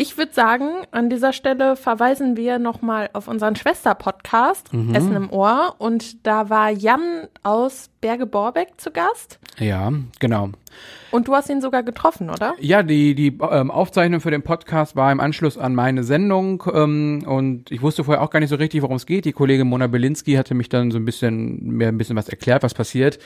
Ich 0.00 0.16
würde 0.16 0.32
sagen, 0.32 0.68
an 0.92 1.10
dieser 1.10 1.32
Stelle 1.32 1.74
verweisen 1.74 2.36
wir 2.36 2.60
nochmal 2.60 3.10
auf 3.14 3.26
unseren 3.26 3.56
Schwester-Podcast, 3.56 4.72
Mhm. 4.72 4.94
Essen 4.94 5.16
im 5.16 5.30
Ohr. 5.32 5.74
Und 5.78 6.24
da 6.26 6.48
war 6.50 6.70
Jan 6.70 7.26
aus 7.42 7.90
Berge 8.00 8.24
Borbeck 8.26 8.80
zu 8.80 8.92
Gast. 8.92 9.40
Ja, 9.58 9.92
genau. 10.20 10.50
Und 11.10 11.28
du 11.28 11.34
hast 11.34 11.48
ihn 11.48 11.60
sogar 11.60 11.82
getroffen, 11.82 12.30
oder? 12.30 12.54
Ja, 12.60 12.82
die, 12.82 13.14
die 13.14 13.38
ähm, 13.50 13.70
Aufzeichnung 13.70 14.20
für 14.20 14.30
den 14.30 14.42
Podcast 14.42 14.94
war 14.94 15.10
im 15.10 15.20
Anschluss 15.20 15.56
an 15.56 15.74
meine 15.74 16.04
Sendung 16.04 16.62
ähm, 16.72 17.24
und 17.26 17.70
ich 17.70 17.80
wusste 17.82 18.04
vorher 18.04 18.22
auch 18.22 18.30
gar 18.30 18.40
nicht 18.40 18.50
so 18.50 18.56
richtig, 18.56 18.82
worum 18.82 18.96
es 18.96 19.06
geht. 19.06 19.24
Die 19.24 19.32
Kollegin 19.32 19.68
Mona 19.68 19.86
Belinsky 19.86 20.34
hatte 20.34 20.54
mich 20.54 20.68
dann 20.68 20.90
so 20.90 20.98
ein 20.98 21.04
bisschen, 21.04 21.76
mir 21.76 21.88
ein 21.88 21.98
bisschen 21.98 22.16
was 22.16 22.28
erklärt, 22.28 22.62
was 22.62 22.74
passiert. 22.74 23.18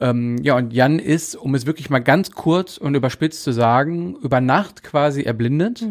Ähm, 0.00 0.38
ja, 0.42 0.56
und 0.56 0.72
Jan 0.72 0.98
ist, 0.98 1.34
um 1.34 1.54
es 1.54 1.66
wirklich 1.66 1.90
mal 1.90 2.00
ganz 2.00 2.30
kurz 2.30 2.78
und 2.78 2.94
überspitzt 2.94 3.42
zu 3.42 3.52
sagen, 3.52 4.16
über 4.22 4.40
Nacht 4.40 4.82
quasi 4.82 5.22
erblindet. 5.22 5.84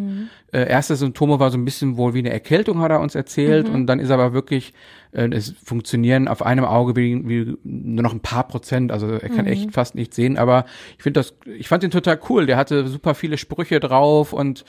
Äh, 0.52 0.70
erste 0.70 0.96
Symptome 0.96 1.40
war 1.40 1.52
so 1.52 1.58
ein 1.58 1.66
bisschen 1.66 1.98
wohl 1.98 2.14
wie 2.14 2.20
eine 2.20 2.32
Erkältung, 2.32 2.80
hat 2.80 2.92
er 2.92 3.00
uns 3.00 3.16
erzählt. 3.16 3.70
Und 3.70 3.88
dann 3.88 4.00
ist 4.00 4.12
aber 4.12 4.34
wirklich, 4.34 4.74
es 5.14 5.54
funktionieren 5.64 6.28
auf 6.28 6.44
einem 6.46 6.66
Auge 6.66 6.96
wie, 6.96 7.22
wie 7.28 7.58
nur 7.64 8.04
noch 8.04 8.14
ein 8.14 8.20
paar 8.20 8.48
Prozent. 8.48 8.92
Also 8.92 9.08
er 9.08 9.30
kann 9.30 9.46
echt 9.46 9.72
fast 9.74 9.96
nichts 9.96 10.16
sehen. 10.16 10.38
Aber 10.38 10.66
ich 10.98 11.04
finde 11.04 11.20
das, 11.20 11.36
ich 11.58 11.68
fand 11.68 11.84
den 11.84 11.92
total 11.92 12.20
cool. 12.30 12.46
Der 12.46 12.58
hatte 12.58 12.88
super 12.88 13.14
viele 13.16 13.38
Sprüche 13.38 13.80
drauf 13.80 14.34
und 14.34 14.66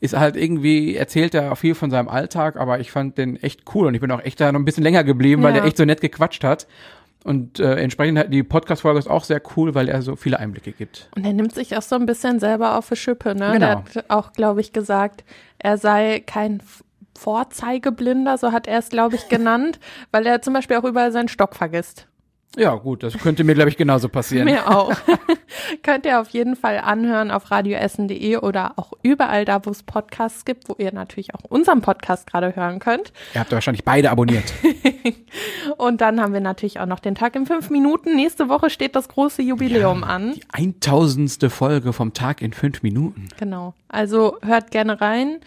ist 0.00 0.14
halt 0.16 0.36
irgendwie, 0.36 0.94
erzählt 0.94 1.34
er 1.34 1.56
viel 1.56 1.74
von 1.74 1.90
seinem 1.90 2.08
Alltag, 2.08 2.56
aber 2.56 2.80
ich 2.80 2.90
fand 2.90 3.16
den 3.16 3.36
echt 3.42 3.62
cool 3.74 3.86
und 3.86 3.94
ich 3.94 4.00
bin 4.02 4.10
auch 4.10 4.22
echt 4.22 4.38
da 4.40 4.52
noch 4.52 4.60
ein 4.60 4.66
bisschen 4.66 4.82
länger 4.84 5.04
geblieben, 5.04 5.42
weil 5.42 5.54
Ja. 5.54 5.60
der 5.60 5.68
echt 5.68 5.78
so 5.78 5.84
nett 5.86 6.02
gequatscht 6.02 6.44
hat. 6.44 6.66
Und 7.24 7.58
äh, 7.58 7.76
entsprechend 7.76 8.18
hat 8.18 8.32
die 8.32 8.42
Podcast-Folge 8.44 8.98
ist 9.00 9.08
auch 9.10 9.24
sehr 9.24 9.42
cool, 9.56 9.74
weil 9.74 9.88
er 9.88 10.00
so 10.02 10.14
viele 10.14 10.38
Einblicke 10.38 10.70
gibt. 10.72 11.08
Und 11.16 11.24
er 11.24 11.32
nimmt 11.32 11.54
sich 11.54 11.76
auch 11.76 11.82
so 11.82 11.96
ein 11.96 12.06
bisschen 12.06 12.38
selber 12.38 12.78
auf 12.78 12.88
die 12.90 12.94
Schippe, 12.96 13.34
ne? 13.34 13.50
Genau. 13.54 13.58
Der 13.58 13.76
hat 13.78 14.04
auch, 14.10 14.32
glaube 14.32 14.60
ich, 14.60 14.72
gesagt, 14.72 15.24
er 15.58 15.76
sei 15.78 16.22
kein 16.24 16.60
Vorzeigeblinder, 17.16 18.38
so 18.38 18.52
hat 18.52 18.66
er 18.66 18.78
es, 18.78 18.88
glaube 18.88 19.16
ich, 19.16 19.28
genannt, 19.28 19.78
weil 20.12 20.26
er 20.26 20.42
zum 20.42 20.54
Beispiel 20.54 20.76
auch 20.76 20.84
überall 20.84 21.12
seinen 21.12 21.28
Stock 21.28 21.56
vergisst. 21.56 22.06
Ja, 22.58 22.74
gut, 22.74 23.02
das 23.02 23.18
könnte 23.18 23.44
mir, 23.44 23.54
glaube 23.54 23.68
ich, 23.68 23.76
genauso 23.76 24.08
passieren. 24.08 24.44
Mir 24.50 24.66
auch. 24.68 24.94
Könnt 25.82 26.06
ihr 26.06 26.20
auf 26.20 26.30
jeden 26.30 26.56
Fall 26.56 26.78
anhören 26.78 27.30
auf 27.30 27.50
radioessen.de 27.50 28.38
oder 28.38 28.72
auch 28.76 28.92
überall 29.02 29.44
da, 29.44 29.64
wo 29.66 29.70
es 29.70 29.82
Podcasts 29.82 30.46
gibt, 30.46 30.68
wo 30.68 30.74
ihr 30.78 30.92
natürlich 30.92 31.34
auch 31.34 31.44
unseren 31.50 31.82
Podcast 31.82 32.26
gerade 32.26 32.56
hören 32.56 32.78
könnt. 32.78 33.12
Ihr 33.34 33.40
habt 33.40 33.52
wahrscheinlich 33.52 33.84
beide 33.84 34.10
abonniert. 34.10 34.54
Und 35.76 36.00
dann 36.00 36.20
haben 36.20 36.32
wir 36.32 36.40
natürlich 36.40 36.80
auch 36.80 36.86
noch 36.86 37.00
den 37.00 37.14
Tag 37.14 37.36
in 37.36 37.44
fünf 37.44 37.68
Minuten. 37.68 38.16
Nächste 38.16 38.48
Woche 38.48 38.70
steht 38.70 38.96
das 38.96 39.08
große 39.08 39.42
Jubiläum 39.42 40.02
an. 40.02 40.32
Die 40.34 40.42
eintausendste 40.50 41.50
Folge 41.50 41.92
vom 41.92 42.14
Tag 42.14 42.40
in 42.40 42.54
fünf 42.54 42.82
Minuten. 42.82 43.28
Genau. 43.38 43.74
Also 43.88 44.38
hört 44.42 44.70
gerne 44.70 45.00
rein. 45.00 45.40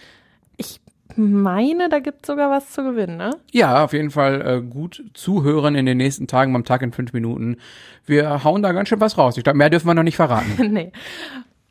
Ich 0.58 0.79
meine, 1.17 1.89
da 1.89 2.00
gibt 2.00 2.24
es 2.24 2.28
sogar 2.28 2.50
was 2.50 2.72
zu 2.72 2.84
gewinnen, 2.84 3.17
ne? 3.17 3.32
Ja, 3.52 3.84
auf 3.84 3.93
jeden 3.93 4.12
Fall 4.12 4.41
äh, 4.41 4.62
gut 4.62 5.04
zuhören 5.13 5.76
in 5.76 5.86
den 5.86 5.98
nächsten 5.98 6.28
Tagen 6.28 6.54
beim 6.54 6.65
Tag 6.65 6.82
in 6.82 6.91
fünf 6.91 7.13
Minuten. 7.13 7.58
Wir 8.06 8.43
hauen 8.43 8.62
da 8.62 8.72
ganz 8.72 8.89
schön 8.89 9.02
was 9.02 9.17
raus. 9.17 9.38
Ich 9.38 9.43
glaube, 9.43 9.58
mehr 9.58 9.69
dürfen 9.69 9.88
wir 9.88 9.93
noch 9.93 10.04
nicht 10.04 10.15
verraten. 10.15 10.56
nee. 10.74 10.91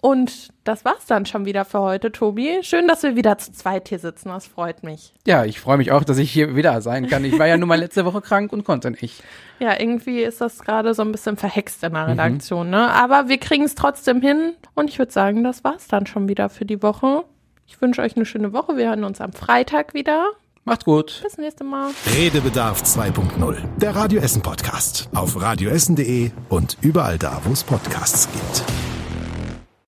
Und 0.00 0.50
das 0.62 0.84
war's 0.84 1.06
dann 1.06 1.26
schon 1.26 1.44
wieder 1.44 1.64
für 1.64 1.80
heute, 1.80 2.12
Tobi. 2.12 2.60
Schön, 2.62 2.86
dass 2.86 3.02
wir 3.02 3.16
wieder 3.16 3.36
zu 3.38 3.52
zweit 3.52 3.88
hier 3.88 3.98
sitzen. 3.98 4.28
Das 4.28 4.46
freut 4.46 4.84
mich. 4.84 5.12
Ja, 5.26 5.44
ich 5.44 5.58
freue 5.58 5.76
mich 5.76 5.90
auch, 5.90 6.04
dass 6.04 6.18
ich 6.18 6.30
hier 6.30 6.54
wieder 6.54 6.80
sein 6.82 7.08
kann. 7.08 7.24
Ich 7.24 7.36
war 7.36 7.48
ja 7.48 7.56
nun 7.56 7.68
mal 7.68 7.80
letzte 7.80 8.04
Woche 8.04 8.20
krank 8.20 8.52
und 8.52 8.64
konnte 8.64 8.92
nicht. 8.92 9.24
Ja, 9.58 9.78
irgendwie 9.78 10.22
ist 10.22 10.40
das 10.40 10.60
gerade 10.60 10.94
so 10.94 11.02
ein 11.02 11.10
bisschen 11.10 11.36
verhext 11.36 11.82
in 11.82 11.94
der 11.94 12.06
Redaktion, 12.06 12.70
ne? 12.70 12.90
Aber 12.92 13.28
wir 13.28 13.38
kriegen 13.38 13.64
es 13.64 13.74
trotzdem 13.74 14.20
hin. 14.20 14.52
Und 14.74 14.88
ich 14.88 15.00
würde 15.00 15.10
sagen, 15.10 15.42
das 15.42 15.64
war's 15.64 15.88
dann 15.88 16.06
schon 16.06 16.28
wieder 16.28 16.48
für 16.48 16.64
die 16.64 16.80
Woche. 16.80 17.24
Ich 17.68 17.80
wünsche 17.82 18.00
euch 18.00 18.16
eine 18.16 18.24
schöne 18.24 18.54
Woche. 18.54 18.76
Wir 18.78 18.88
hören 18.88 19.04
uns 19.04 19.20
am 19.20 19.32
Freitag 19.32 19.92
wieder. 19.92 20.30
Macht's 20.64 20.86
gut. 20.86 21.20
Bis 21.22 21.36
nächste 21.36 21.64
Mal. 21.64 21.90
Redebedarf 22.16 22.82
2.0, 22.82 23.56
der 23.76 23.94
Radio 23.94 24.20
Essen 24.20 24.42
Podcast. 24.42 25.08
Auf 25.14 25.40
radioessen.de 25.40 26.30
und 26.48 26.78
überall 26.80 27.18
da, 27.18 27.40
wo 27.44 27.52
es 27.52 27.62
Podcasts 27.62 28.26
gibt. 28.32 28.64